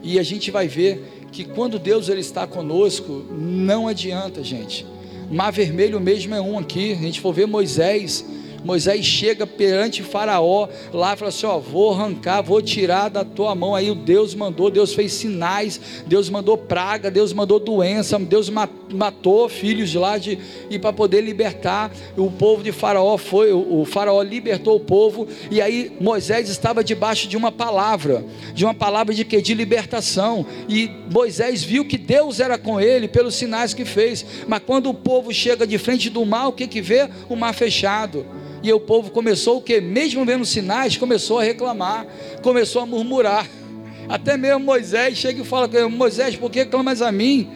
E 0.00 0.16
a 0.16 0.22
gente 0.22 0.52
vai 0.52 0.68
ver 0.68 1.26
que 1.32 1.42
quando 1.42 1.76
Deus 1.76 2.08
ele 2.08 2.20
está 2.20 2.46
conosco, 2.46 3.24
não 3.32 3.88
adianta, 3.88 4.44
gente. 4.44 4.86
Mar 5.28 5.50
Vermelho 5.50 5.98
mesmo 5.98 6.36
é 6.36 6.40
um 6.40 6.56
aqui. 6.56 6.92
A 6.92 7.02
gente 7.02 7.20
for 7.20 7.32
ver 7.32 7.48
Moisés, 7.48 8.24
Moisés 8.64 9.04
chega 9.04 9.46
perante 9.46 10.02
Faraó 10.02 10.68
lá 10.92 11.14
e 11.14 11.16
fala 11.16 11.28
assim: 11.28 11.46
Ó, 11.46 11.58
vou 11.58 11.92
arrancar, 11.92 12.42
vou 12.42 12.60
tirar 12.60 13.08
da 13.08 13.24
tua 13.24 13.54
mão. 13.54 13.74
Aí 13.74 13.90
o 13.90 13.94
Deus 13.94 14.34
mandou, 14.34 14.70
Deus 14.70 14.94
fez 14.94 15.12
sinais, 15.12 15.80
Deus 16.06 16.28
mandou 16.28 16.56
praga, 16.56 17.10
Deus 17.10 17.32
mandou 17.32 17.58
doença, 17.58 18.18
Deus 18.18 18.50
matou 18.50 19.48
filhos 19.48 19.90
de 19.90 19.98
lá 19.98 20.18
de, 20.18 20.38
e 20.68 20.78
para 20.78 20.92
poder 20.92 21.20
libertar 21.20 21.90
o 22.16 22.30
povo 22.30 22.62
de 22.62 22.72
Faraó. 22.72 23.16
Foi 23.16 23.52
o, 23.52 23.84
Faraó 23.84 24.22
libertou 24.22 24.76
o 24.76 24.80
povo 24.80 25.26
e 25.50 25.60
aí 25.60 25.92
Moisés 26.00 26.48
estava 26.48 26.84
debaixo 26.84 27.28
de 27.28 27.36
uma 27.36 27.50
palavra, 27.50 28.24
de 28.54 28.64
uma 28.64 28.74
palavra 28.74 29.14
de 29.14 29.24
que 29.24 29.40
de 29.40 29.54
libertação. 29.54 30.46
E 30.68 30.90
Moisés 31.10 31.62
viu 31.62 31.84
que 31.84 31.98
Deus 31.98 32.40
era 32.40 32.58
com 32.58 32.80
ele 32.80 33.08
pelos 33.08 33.34
sinais 33.34 33.74
que 33.74 33.84
fez. 33.84 34.24
Mas 34.46 34.62
quando 34.64 34.90
o 34.90 34.94
povo 34.94 35.32
chega 35.32 35.66
de 35.66 35.78
frente 35.78 36.10
do 36.10 36.24
mar, 36.24 36.48
o 36.48 36.52
que 36.52 36.66
que 36.66 36.80
vê? 36.80 37.08
O 37.28 37.36
mar 37.36 37.54
fechado. 37.54 38.26
E 38.62 38.72
o 38.72 38.80
povo 38.80 39.10
começou 39.10 39.58
o 39.58 39.62
que? 39.62 39.80
Mesmo 39.80 40.24
vendo 40.24 40.44
sinais, 40.44 40.96
começou 40.96 41.38
a 41.38 41.42
reclamar, 41.42 42.06
começou 42.42 42.82
a 42.82 42.86
murmurar. 42.86 43.46
Até 44.08 44.36
mesmo 44.36 44.60
Moisés 44.60 45.16
chega 45.16 45.40
e 45.40 45.44
fala: 45.44 45.68
Moisés, 45.88 46.36
por 46.36 46.50
que 46.50 46.64
clamas 46.64 47.00
a 47.00 47.10
mim? 47.10 47.50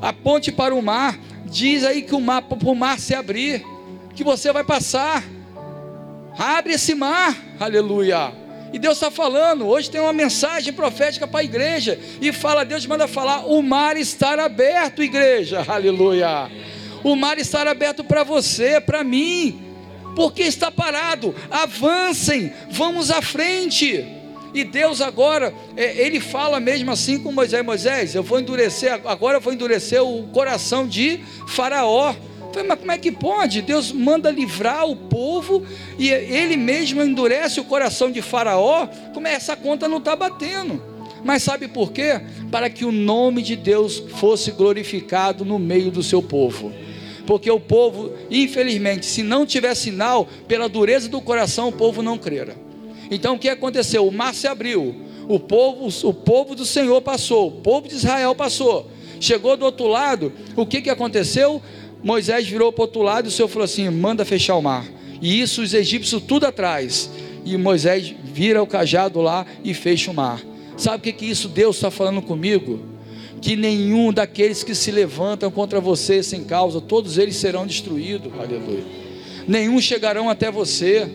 Aponte 0.00 0.50
para 0.50 0.74
o 0.74 0.82
mar, 0.82 1.18
diz 1.44 1.84
aí 1.84 2.02
que 2.02 2.14
o 2.14 2.20
mar, 2.20 2.42
para 2.42 2.68
o 2.68 2.74
mar 2.74 2.98
se 2.98 3.14
abrir, 3.14 3.64
que 4.14 4.24
você 4.24 4.52
vai 4.52 4.64
passar. 4.64 5.22
Abre 6.38 6.74
esse 6.74 6.94
mar, 6.94 7.36
aleluia. 7.60 8.32
E 8.72 8.78
Deus 8.78 8.94
está 8.94 9.10
falando, 9.10 9.66
hoje 9.68 9.90
tem 9.90 10.00
uma 10.00 10.14
mensagem 10.14 10.72
profética 10.72 11.26
para 11.28 11.40
a 11.40 11.44
igreja, 11.44 12.00
e 12.22 12.32
fala, 12.32 12.64
Deus 12.64 12.86
manda 12.86 13.06
falar, 13.06 13.44
o 13.44 13.62
mar 13.62 13.98
está 13.98 14.32
aberto, 14.42 15.02
igreja, 15.02 15.62
aleluia. 15.68 16.50
O 17.04 17.14
mar 17.14 17.38
está 17.38 17.70
aberto 17.70 18.02
para 18.02 18.24
você, 18.24 18.80
para 18.80 19.04
mim 19.04 19.71
porque 20.14 20.42
está 20.42 20.70
parado? 20.70 21.34
Avancem, 21.50 22.52
vamos 22.70 23.10
à 23.10 23.22
frente. 23.22 24.04
E 24.54 24.64
Deus 24.64 25.00
agora, 25.00 25.52
é, 25.76 26.04
ele 26.04 26.20
fala 26.20 26.60
mesmo 26.60 26.90
assim 26.90 27.18
com 27.18 27.32
Moisés: 27.32 27.64
Moisés, 27.64 28.14
eu 28.14 28.22
vou 28.22 28.38
endurecer, 28.38 28.92
agora 29.06 29.38
eu 29.38 29.40
vou 29.40 29.52
endurecer 29.52 30.02
o 30.02 30.24
coração 30.28 30.86
de 30.86 31.20
Faraó. 31.48 32.14
Falei, 32.52 32.68
mas 32.68 32.78
como 32.80 32.92
é 32.92 32.98
que 32.98 33.10
pode? 33.10 33.62
Deus 33.62 33.90
manda 33.90 34.30
livrar 34.30 34.84
o 34.84 34.94
povo 34.94 35.64
e 35.98 36.10
ele 36.10 36.54
mesmo 36.58 37.02
endurece 37.02 37.58
o 37.60 37.64
coração 37.64 38.10
de 38.10 38.20
Faraó. 38.20 38.86
Como 39.14 39.26
é 39.26 39.32
essa 39.32 39.56
conta 39.56 39.88
não 39.88 39.96
está 39.96 40.14
batendo? 40.14 40.82
Mas 41.24 41.42
sabe 41.42 41.66
por 41.66 41.92
quê? 41.92 42.20
Para 42.50 42.68
que 42.68 42.84
o 42.84 42.92
nome 42.92 43.40
de 43.40 43.56
Deus 43.56 44.04
fosse 44.16 44.50
glorificado 44.50 45.46
no 45.46 45.58
meio 45.58 45.90
do 45.90 46.02
seu 46.02 46.22
povo 46.22 46.70
porque 47.26 47.50
o 47.50 47.60
povo, 47.60 48.12
infelizmente, 48.30 49.06
se 49.06 49.22
não 49.22 49.46
tiver 49.46 49.74
sinal, 49.74 50.28
pela 50.46 50.68
dureza 50.68 51.08
do 51.08 51.20
coração, 51.20 51.68
o 51.68 51.72
povo 51.72 52.02
não 52.02 52.18
crera. 52.18 52.56
Então 53.10 53.34
o 53.34 53.38
que 53.38 53.48
aconteceu? 53.48 54.06
O 54.06 54.12
mar 54.12 54.34
se 54.34 54.46
abriu, 54.46 54.94
o 55.28 55.38
povo, 55.38 55.88
o 56.08 56.14
povo 56.14 56.54
do 56.54 56.64
Senhor 56.64 57.00
passou, 57.02 57.48
o 57.48 57.52
povo 57.52 57.88
de 57.88 57.94
Israel 57.94 58.34
passou. 58.34 58.90
Chegou 59.20 59.56
do 59.56 59.64
outro 59.64 59.86
lado, 59.86 60.32
o 60.56 60.66
que, 60.66 60.80
que 60.80 60.90
aconteceu? 60.90 61.62
Moisés 62.02 62.46
virou 62.46 62.72
para 62.72 62.82
o 62.82 62.86
outro 62.86 63.02
lado 63.02 63.26
e 63.26 63.28
o 63.28 63.30
Senhor 63.30 63.48
falou 63.48 63.64
assim: 63.64 63.88
manda 63.88 64.24
fechar 64.24 64.56
o 64.56 64.62
mar. 64.62 64.84
E 65.20 65.40
isso 65.40 65.62
os 65.62 65.72
egípcios 65.72 66.22
tudo 66.22 66.46
atrás. 66.46 67.08
E 67.44 67.56
Moisés 67.56 68.14
vira 68.24 68.62
o 68.62 68.66
cajado 68.66 69.20
lá 69.20 69.46
e 69.62 69.72
fecha 69.72 70.10
o 70.10 70.14
mar. 70.14 70.42
Sabe 70.76 70.96
o 70.96 71.00
que, 71.00 71.12
que 71.12 71.26
isso 71.26 71.48
Deus 71.48 71.76
está 71.76 71.90
falando 71.90 72.20
comigo? 72.22 72.91
Que 73.42 73.56
nenhum 73.56 74.12
daqueles 74.12 74.62
que 74.62 74.72
se 74.72 74.92
levantam 74.92 75.50
contra 75.50 75.80
você 75.80 76.22
sem 76.22 76.44
causa, 76.44 76.80
todos 76.80 77.18
eles 77.18 77.36
serão 77.36 77.66
destruídos, 77.66 78.32
aleluia. 78.38 78.84
Nenhum 79.48 79.80
chegarão 79.80 80.30
até 80.30 80.48
você. 80.50 81.10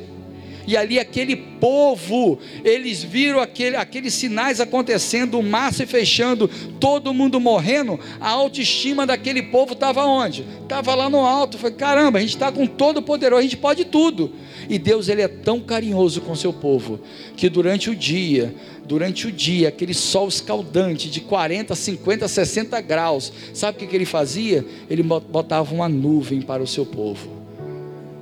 E 0.68 0.76
ali 0.76 1.00
aquele 1.00 1.36
povo, 1.36 2.38
eles 2.64 3.02
viram 3.02 3.40
aquele, 3.40 3.78
aqueles 3.78 4.14
sinais 4.14 4.60
acontecendo, 4.60 5.40
o 5.40 5.44
mar 5.44 5.74
se 5.74 5.86
fechando, 5.86 6.50
todo 6.78 7.14
mundo 7.14 7.40
morrendo. 7.40 7.98
A 8.20 8.30
autoestima 8.30 9.08
daquele 9.08 9.44
povo 9.44 9.72
estava 9.72 10.06
onde? 10.06 10.46
Estava 10.62 10.94
lá 10.94 11.10
no 11.10 11.26
alto. 11.26 11.58
Foi 11.58 11.72
caramba, 11.72 12.18
a 12.18 12.22
gente 12.22 12.36
está 12.36 12.52
com 12.52 12.68
todo 12.68 12.98
o 12.98 13.02
poderoso, 13.02 13.40
a 13.40 13.44
gente 13.44 13.56
pode 13.56 13.86
tudo. 13.86 14.34
E 14.70 14.78
Deus 14.78 15.08
ele 15.08 15.22
é 15.22 15.28
tão 15.30 15.62
carinhoso 15.62 16.20
com 16.20 16.36
seu 16.36 16.52
povo 16.52 17.00
que 17.38 17.48
durante 17.48 17.90
o 17.90 17.96
dia 17.96 18.54
durante 18.88 19.28
o 19.28 19.32
dia, 19.32 19.68
aquele 19.68 19.94
sol 19.94 20.30
escaldante 20.30 21.10
de 21.10 21.20
40, 21.20 21.76
50, 21.76 22.26
60 22.26 22.80
graus, 22.80 23.34
sabe 23.54 23.76
o 23.76 23.80
que, 23.82 23.88
que 23.88 23.96
ele 23.96 24.06
fazia? 24.06 24.66
Ele 24.90 25.04
botava 25.04 25.76
uma 25.76 25.90
nuvem 25.90 26.42
para 26.42 26.64
o 26.64 26.68
seu 26.68 26.86
povo. 26.86 27.47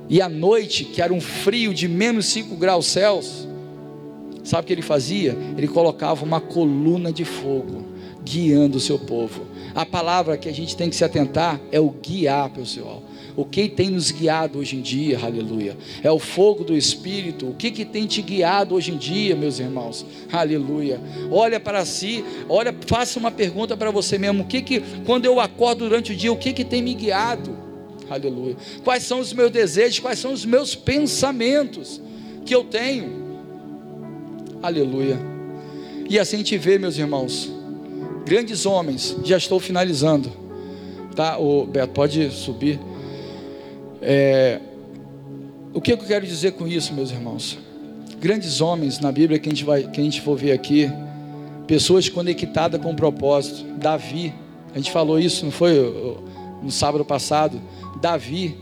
E 0.08 0.20
à 0.20 0.28
noite, 0.28 0.84
que 0.84 1.02
era 1.02 1.12
um 1.12 1.20
frio 1.20 1.74
de 1.74 1.88
menos 1.88 2.26
5 2.26 2.54
graus 2.56 2.86
Celsius, 2.86 3.48
sabe 4.44 4.62
o 4.62 4.66
que 4.66 4.72
ele 4.72 4.82
fazia? 4.82 5.36
Ele 5.56 5.66
colocava 5.66 6.24
uma 6.24 6.40
coluna 6.40 7.12
de 7.12 7.24
fogo, 7.24 7.84
guiando 8.22 8.78
o 8.78 8.80
seu 8.80 8.98
povo. 8.98 9.46
A 9.74 9.84
palavra 9.84 10.36
que 10.36 10.48
a 10.48 10.52
gente 10.52 10.76
tem 10.76 10.88
que 10.88 10.96
se 10.96 11.04
atentar 11.04 11.60
é 11.72 11.80
o 11.80 11.90
guiar, 11.90 12.50
pessoal. 12.50 13.02
o 13.36 13.44
que 13.44 13.68
tem 13.68 13.90
nos 13.90 14.10
guiado 14.10 14.58
hoje 14.58 14.76
em 14.76 14.80
dia, 14.80 15.18
aleluia. 15.22 15.76
É 16.02 16.10
o 16.10 16.18
fogo 16.18 16.64
do 16.64 16.74
Espírito, 16.74 17.48
o 17.50 17.54
que, 17.54 17.70
que 17.70 17.84
tem 17.84 18.06
te 18.06 18.22
guiado 18.22 18.74
hoje 18.74 18.92
em 18.92 18.96
dia, 18.96 19.36
meus 19.36 19.58
irmãos, 19.58 20.06
aleluia. 20.32 20.98
Olha 21.30 21.60
para 21.60 21.84
si, 21.84 22.24
olha, 22.48 22.74
faça 22.86 23.18
uma 23.18 23.30
pergunta 23.30 23.76
para 23.76 23.90
você 23.90 24.16
mesmo: 24.16 24.44
o 24.44 24.46
que 24.46 24.62
que, 24.62 24.82
quando 25.04 25.26
eu 25.26 25.38
acordo 25.38 25.80
durante 25.80 26.12
o 26.12 26.16
dia, 26.16 26.32
o 26.32 26.36
que 26.38 26.54
que 26.54 26.64
tem 26.64 26.80
me 26.80 26.94
guiado, 26.94 27.65
aleluia. 28.08 28.56
Quais 28.84 29.02
são 29.02 29.20
os 29.20 29.32
meus 29.32 29.50
desejos, 29.50 29.98
quais 29.98 30.18
são 30.18 30.32
os 30.32 30.44
meus 30.44 30.74
pensamentos 30.74 32.00
que 32.44 32.54
eu 32.54 32.64
tenho, 32.64 33.26
aleluia. 34.62 35.18
E 36.08 36.18
assim 36.18 36.38
gente 36.38 36.56
vê, 36.56 36.78
meus 36.78 36.96
irmãos, 36.96 37.50
grandes 38.24 38.64
homens, 38.64 39.16
já 39.24 39.36
estou 39.36 39.58
finalizando, 39.58 40.30
tá? 41.14 41.38
O 41.38 41.66
Beto, 41.66 41.92
pode 41.92 42.30
subir. 42.30 42.78
É, 44.00 44.60
o 45.74 45.80
que 45.80 45.92
eu 45.92 45.98
quero 45.98 46.26
dizer 46.26 46.52
com 46.52 46.66
isso, 46.66 46.94
meus 46.94 47.10
irmãos? 47.10 47.58
Grandes 48.20 48.60
homens 48.60 49.00
na 49.00 49.10
Bíblia 49.10 49.38
que 49.38 49.48
a 49.48 49.52
gente, 49.52 49.64
vai, 49.64 49.82
que 49.82 50.00
a 50.00 50.04
gente 50.04 50.20
for 50.20 50.36
ver 50.36 50.52
aqui, 50.52 50.90
pessoas 51.66 52.08
conectadas 52.08 52.80
com 52.80 52.92
o 52.92 52.96
propósito. 52.96 53.64
Davi, 53.76 54.32
a 54.72 54.78
gente 54.78 54.90
falou 54.90 55.18
isso, 55.18 55.44
não 55.44 55.52
foi 55.52 56.16
no 56.62 56.70
sábado 56.70 57.04
passado? 57.04 57.60
Davi, 58.00 58.58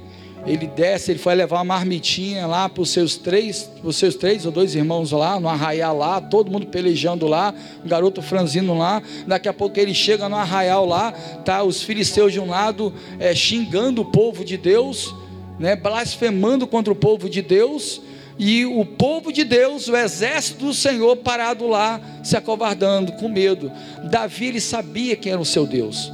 ele 0.46 0.66
desce, 0.66 1.10
ele 1.10 1.18
foi 1.18 1.34
levar 1.34 1.56
uma 1.56 1.64
marmitinha 1.64 2.46
lá 2.46 2.68
para 2.68 2.82
os 2.82 2.90
seus 2.90 3.16
três, 3.16 3.70
os 3.82 3.96
seus 3.96 4.14
três 4.14 4.44
ou 4.44 4.52
dois 4.52 4.74
irmãos 4.74 5.10
lá, 5.10 5.40
no 5.40 5.48
arraial 5.48 5.96
lá, 5.96 6.20
todo 6.20 6.50
mundo 6.50 6.66
pelejando 6.66 7.26
lá, 7.26 7.54
um 7.82 7.88
garoto 7.88 8.20
franzino 8.20 8.76
lá. 8.76 9.02
Daqui 9.26 9.48
a 9.48 9.54
pouco 9.54 9.80
ele 9.80 9.94
chega 9.94 10.28
no 10.28 10.36
arraial 10.36 10.84
lá, 10.84 11.12
tá 11.44 11.62
os 11.62 11.82
filisteus 11.82 12.32
de 12.32 12.40
um 12.40 12.50
lado 12.50 12.92
é, 13.18 13.34
xingando 13.34 14.02
o 14.02 14.04
povo 14.04 14.44
de 14.44 14.58
Deus, 14.58 15.14
né, 15.58 15.74
blasfemando 15.76 16.66
contra 16.66 16.92
o 16.92 16.96
povo 16.96 17.28
de 17.28 17.40
Deus. 17.40 18.02
E 18.36 18.66
o 18.66 18.84
povo 18.84 19.32
de 19.32 19.44
Deus, 19.44 19.86
o 19.88 19.96
exército 19.96 20.66
do 20.66 20.74
Senhor 20.74 21.16
parado 21.18 21.68
lá, 21.68 22.00
se 22.22 22.36
acovardando, 22.36 23.12
com 23.12 23.28
medo. 23.28 23.70
Davi, 24.10 24.46
ele 24.46 24.60
sabia 24.60 25.14
quem 25.16 25.32
era 25.32 25.40
o 25.40 25.44
seu 25.44 25.64
Deus. 25.64 26.12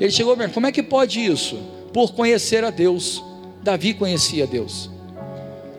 Ele 0.00 0.10
chegou, 0.10 0.36
como 0.52 0.66
é 0.66 0.72
que 0.72 0.82
pode 0.82 1.24
isso? 1.24 1.56
Por 1.92 2.12
conhecer 2.12 2.64
a 2.64 2.70
Deus. 2.70 3.22
Davi 3.62 3.94
conhecia 3.94 4.46
Deus. 4.46 4.90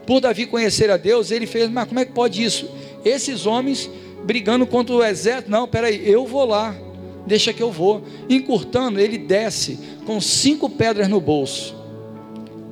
Por 0.06 0.20
Davi 0.20 0.46
conhecer 0.46 0.90
a 0.90 0.98
Deus, 0.98 1.32
ele 1.32 1.46
fez, 1.46 1.70
mas 1.70 1.88
como 1.88 2.00
é 2.00 2.06
que 2.06 2.12
pode 2.12 2.44
isso? 2.44 2.70
Esses 3.04 3.46
homens 3.46 3.90
brigando 4.24 4.66
contra 4.66 4.96
o 4.96 5.04
exército, 5.04 5.52
não, 5.52 5.68
peraí, 5.68 6.10
eu 6.10 6.26
vou 6.26 6.46
lá, 6.46 6.76
deixa 7.26 7.54
que 7.54 7.62
eu 7.62 7.72
vou. 7.72 8.04
Encurtando, 8.30 9.00
ele 9.00 9.18
desce 9.18 9.80
com 10.06 10.20
cinco 10.20 10.70
pedras 10.70 11.08
no 11.08 11.20
bolso. 11.20 11.76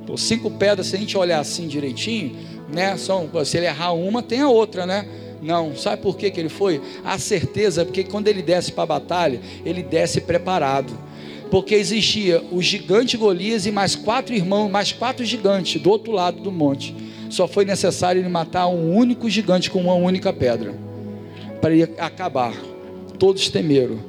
Pô, 0.06 0.18
cinco 0.18 0.50
pedras, 0.52 0.88
se 0.88 0.96
a 0.96 1.00
gente 1.00 1.18
olhar 1.18 1.40
assim 1.40 1.68
direitinho, 1.68 2.36
né? 2.72 2.98
São, 2.98 3.30
se 3.46 3.58
ele 3.58 3.66
errar 3.66 3.94
uma, 3.94 4.22
tem 4.22 4.42
a 4.42 4.50
outra, 4.50 4.86
né? 4.86 5.08
Não, 5.42 5.76
sabe 5.76 6.02
por 6.02 6.18
que, 6.18 6.30
que 6.30 6.40
ele 6.40 6.50
foi? 6.50 6.82
A 7.04 7.18
certeza, 7.18 7.84
porque 7.84 8.04
quando 8.04 8.28
ele 8.28 8.42
desce 8.42 8.72
para 8.72 8.84
a 8.84 8.88
batalha, 8.88 9.42
ele 9.66 9.82
desce 9.82 10.22
preparado 10.22 10.94
porque 11.52 11.76
existia 11.76 12.42
o 12.50 12.62
gigante 12.62 13.18
Golias 13.18 13.66
e 13.66 13.72
mais 13.72 13.94
quatro 13.94 14.34
irmãos, 14.34 14.72
mais 14.72 14.94
quatro 14.94 15.26
gigantes 15.26 15.82
do 15.82 15.90
outro 15.90 16.14
lado 16.14 16.42
do 16.42 16.50
monte. 16.50 16.96
Só 17.30 17.46
foi 17.46 17.66
necessário 17.66 18.22
ele 18.22 18.30
matar 18.30 18.68
um 18.68 18.96
único 18.96 19.30
gigante 19.30 19.70
com 19.70 19.82
uma 19.82 19.94
única 19.94 20.32
pedra, 20.32 20.74
para 21.60 21.74
ele 21.74 21.84
acabar. 21.98 22.56
Todos 23.20 23.50
temeram. 23.50 24.00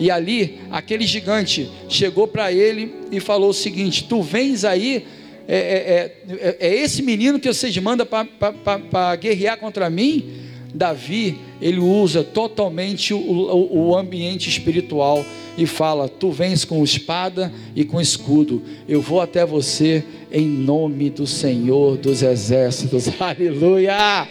E 0.00 0.10
ali, 0.10 0.60
aquele 0.70 1.06
gigante 1.06 1.70
chegou 1.86 2.26
para 2.26 2.50
ele 2.50 2.94
e 3.12 3.20
falou 3.20 3.50
o 3.50 3.54
seguinte: 3.54 4.04
Tu 4.04 4.22
vens 4.22 4.64
aí, 4.64 5.06
é, 5.46 5.56
é, 5.56 6.34
é, 6.34 6.56
é 6.60 6.74
esse 6.74 7.02
menino 7.02 7.38
que 7.38 7.52
vocês 7.52 7.76
mandam 7.76 8.06
para 8.06 9.16
guerrear 9.16 9.58
contra 9.58 9.88
mim? 9.90 10.32
Davi, 10.74 11.38
ele 11.60 11.78
usa 11.78 12.22
totalmente 12.22 13.14
o, 13.14 13.18
o, 13.18 13.88
o 13.88 13.96
ambiente 13.96 14.48
espiritual 14.48 15.24
e 15.56 15.66
fala: 15.66 16.08
Tu 16.08 16.30
vens 16.30 16.64
com 16.64 16.82
espada 16.84 17.52
e 17.74 17.84
com 17.84 18.00
escudo, 18.00 18.62
eu 18.88 19.00
vou 19.00 19.20
até 19.20 19.44
você 19.44 20.04
em 20.30 20.46
nome 20.46 21.10
do 21.10 21.26
Senhor 21.26 21.96
dos 21.96 22.22
Exércitos. 22.22 23.08
Aleluia! 23.18 24.28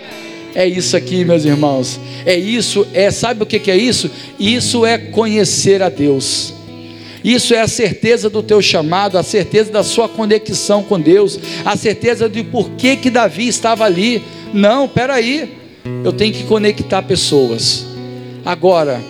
É 0.54 0.66
isso 0.66 0.96
aqui, 0.96 1.26
meus 1.26 1.44
irmãos. 1.44 2.00
É 2.26 2.36
isso, 2.36 2.88
é, 2.94 3.12
sabe 3.12 3.44
o 3.44 3.46
que, 3.46 3.60
que 3.60 3.70
é 3.70 3.76
isso? 3.76 4.10
Isso 4.40 4.86
é 4.86 4.98
conhecer 4.98 5.82
a 5.82 5.90
Deus. 5.90 6.54
Isso 7.26 7.56
é 7.56 7.60
a 7.60 7.68
certeza 7.68 8.30
do 8.30 8.44
teu 8.44 8.62
chamado, 8.62 9.18
a 9.18 9.24
certeza 9.24 9.72
da 9.72 9.84
sua 9.84 10.08
conexão 10.08 10.84
com 10.84 11.00
Deus, 11.00 11.40
a 11.66 11.76
certeza 11.76 12.30
de 12.30 12.44
por 12.44 12.70
que 12.72 12.96
que 12.96 13.10
Davi 13.10 13.48
estava 13.48 13.84
ali. 13.84 14.24
Não, 14.54 14.88
peraí, 14.88 15.58
eu 16.04 16.12
tenho 16.12 16.34
que 16.34 16.44
conectar 16.44 17.02
pessoas. 17.04 17.86
Agora, 18.44 19.02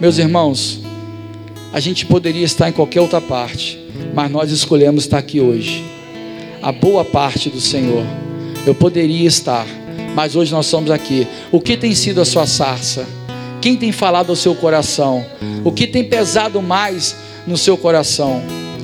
meus 0.00 0.18
irmãos, 0.18 0.80
a 1.72 1.80
gente 1.80 2.06
poderia 2.06 2.44
estar 2.44 2.68
em 2.68 2.72
qualquer 2.72 3.00
outra 3.00 3.20
parte, 3.20 3.78
mas 4.14 4.30
nós 4.30 4.50
escolhemos 4.50 5.04
estar 5.04 5.18
aqui 5.18 5.40
hoje. 5.40 5.84
A 6.62 6.72
boa 6.72 7.04
parte 7.04 7.48
do 7.48 7.60
Senhor. 7.60 8.04
Eu 8.66 8.74
poderia 8.74 9.26
estar, 9.26 9.66
mas 10.14 10.36
hoje 10.36 10.52
nós 10.52 10.66
somos 10.66 10.90
aqui. 10.90 11.26
O 11.50 11.60
que 11.60 11.76
tem 11.76 11.94
sido 11.94 12.20
a 12.20 12.24
sua 12.24 12.46
sarça? 12.46 13.06
Quem 13.60 13.76
tem 13.76 13.90
falado 13.90 14.30
ao 14.30 14.36
seu 14.36 14.54
coração? 14.54 15.24
O 15.64 15.72
que 15.72 15.86
tem 15.86 16.04
pesado 16.04 16.60
mais 16.60 17.16
no 17.46 17.56
seu 17.56 17.76
coração? 17.76 18.42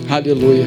Aleluia. 0.08 0.66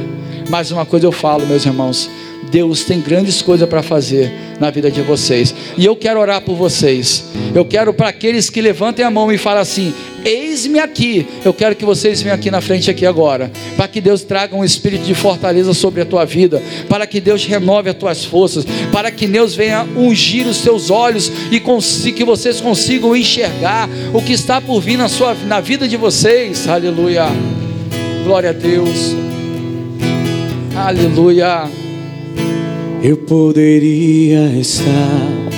Mais 0.50 0.72
uma 0.72 0.86
coisa 0.86 1.06
eu 1.06 1.12
falo, 1.12 1.46
meus 1.46 1.66
irmãos. 1.66 2.10
Deus 2.52 2.84
tem 2.84 3.00
grandes 3.00 3.42
coisas 3.42 3.68
para 3.68 3.84
fazer 3.84 4.32
na 4.60 4.70
vida 4.70 4.90
de 4.92 5.02
vocês. 5.02 5.54
E 5.78 5.86
eu 5.86 5.96
quero 5.96 6.20
orar 6.20 6.42
por 6.42 6.56
vocês. 6.56 7.26
Eu 7.54 7.66
quero 7.66 7.94
para 7.94 8.10
aqueles 8.10 8.50
que 8.50 8.62
levantem 8.62 9.06
a 9.06 9.12
mão 9.12 9.32
e 9.32 9.38
falam 9.38 9.62
assim: 9.62 9.94
Eis-me 10.24 10.80
aqui. 10.80 11.28
Eu 11.44 11.54
quero 11.54 11.76
que 11.76 11.86
vocês 11.86 12.22
venham 12.22 12.36
aqui 12.36 12.52
na 12.52 12.62
frente 12.62 12.90
aqui 12.90 13.06
agora, 13.06 13.52
para 13.76 13.88
que 13.88 14.02
Deus 14.02 14.24
traga 14.24 14.56
um 14.56 14.64
espírito 14.64 15.06
de 15.06 15.16
fortaleza 15.16 15.74
sobre 15.74 16.02
a 16.02 16.06
tua 16.06 16.26
vida, 16.26 16.62
para 16.88 17.08
que 17.08 17.20
Deus 17.20 17.46
renove 17.46 17.90
as 17.90 17.96
tuas 17.96 18.26
forças, 18.26 18.66
para 18.92 19.12
que 19.12 19.28
Deus 19.28 19.56
venha 19.56 19.88
ungir 19.96 20.48
os 20.48 20.62
teus 20.62 20.90
olhos 20.90 21.32
e 21.52 21.60
que 22.12 22.24
vocês 22.24 22.60
consigam 22.60 23.16
enxergar 23.16 23.90
o 24.14 24.22
que 24.22 24.34
está 24.34 24.60
por 24.60 24.82
vir 24.82 24.98
na 24.98 25.08
sua 25.08 25.36
na 25.48 25.62
vida 25.62 25.88
de 25.88 25.98
vocês. 25.98 26.68
Aleluia. 26.68 27.28
Glória 28.24 28.50
a 28.50 28.54
Deus. 28.54 29.16
Aleluia. 30.76 31.79
Eu 33.02 33.16
poderia 33.16 34.48
estar 34.60 35.50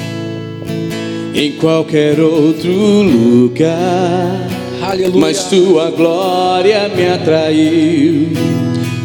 em 1.33 1.53
qualquer 1.53 2.19
outro 2.19 2.69
lugar, 2.71 4.47
Aleluia. 4.79 5.19
mas 5.19 5.45
tua 5.45 5.89
glória 5.89 6.87
me 6.89 7.07
atraiu, 7.07 8.27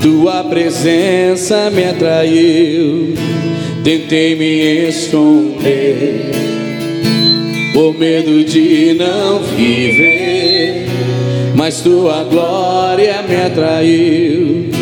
tua 0.02 0.44
presença 0.44 1.70
me 1.70 1.84
atraiu. 1.84 3.14
Tentei 3.82 4.34
me 4.34 4.86
esconder, 4.88 6.30
por 7.72 7.98
medo 7.98 8.44
de 8.44 8.92
não 8.98 9.40
viver, 9.56 10.84
mas 11.54 11.80
tua 11.80 12.22
glória 12.24 13.22
me 13.26 13.36
atraiu 13.36 14.75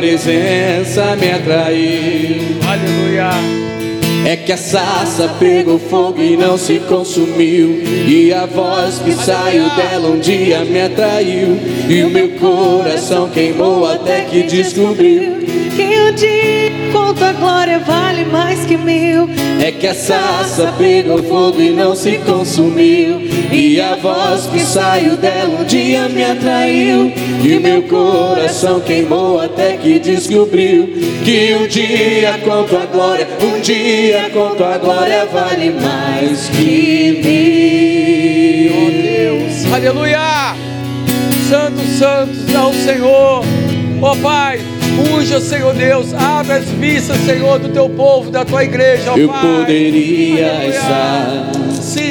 presença 0.00 1.14
me 1.14 1.30
atraiu. 1.30 2.58
Aleluia. 2.66 3.28
É 4.26 4.34
que 4.34 4.50
a 4.50 4.56
sarça 4.56 5.28
pegou 5.38 5.78
fogo 5.78 6.22
e 6.22 6.38
não 6.38 6.56
se 6.56 6.78
consumiu. 6.80 7.82
E 8.08 8.32
a 8.32 8.46
voz 8.46 8.98
que 8.98 9.12
saiu 9.12 9.68
dela 9.76 10.08
um 10.08 10.18
dia 10.18 10.64
me 10.64 10.80
atraiu. 10.80 11.58
E 11.86 12.02
o 12.02 12.08
meu 12.08 12.30
coração 12.30 13.28
queimou 13.28 13.86
até 13.86 14.22
que 14.22 14.44
descobriu 14.44 15.34
que 15.76 16.00
um 16.00 16.14
dia 16.14 16.69
com 16.92 17.14
tua 17.14 17.32
glória 17.32 17.78
vale 17.78 18.24
mais 18.24 18.64
que 18.64 18.76
mil. 18.76 19.28
É 19.60 19.70
que 19.72 19.86
a 19.86 19.94
sarça 19.94 20.72
pegou 20.78 21.22
fogo 21.22 21.60
e 21.60 21.70
não 21.70 21.94
se 21.94 22.18
consumiu. 22.18 23.20
E 23.52 23.80
a 23.80 23.96
voz 23.96 24.46
que 24.46 24.60
saiu 24.60 25.16
dela 25.16 25.60
um 25.60 25.64
dia 25.64 26.08
me 26.08 26.24
atraiu. 26.24 27.12
E 27.42 27.58
meu 27.58 27.82
coração 27.82 28.80
queimou 28.80 29.40
até 29.40 29.76
que 29.76 29.98
descobriu 29.98 30.88
que 31.24 31.54
um 31.54 31.66
dia 31.66 32.38
com 32.44 32.64
tua 32.64 32.86
glória, 32.86 33.26
um 33.42 33.60
dia 33.60 34.30
com 34.32 34.54
tua 34.54 34.78
glória 34.78 35.26
vale 35.26 35.70
mais 35.70 36.48
que 36.48 37.20
mil. 37.24 38.72
Oh 38.72 38.90
Deus, 39.02 39.72
aleluia! 39.72 40.20
Santo, 41.48 41.80
santo 41.98 42.56
é 42.56 42.60
o 42.60 42.72
Senhor, 42.72 43.44
ó 44.00 44.12
oh, 44.12 44.16
Pai. 44.16 44.79
Unja, 44.98 45.40
Senhor 45.40 45.74
Deus, 45.74 46.12
abre 46.14 46.54
as 46.54 46.66
missas, 46.66 47.16
Senhor, 47.18 47.58
do 47.58 47.68
teu 47.68 47.88
povo, 47.88 48.30
da 48.30 48.44
tua 48.44 48.64
igreja, 48.64 49.12
ó 49.12 49.16
Eu 49.16 49.28
Pai. 49.28 49.40
poderia 49.40 50.66
estar 50.68 51.52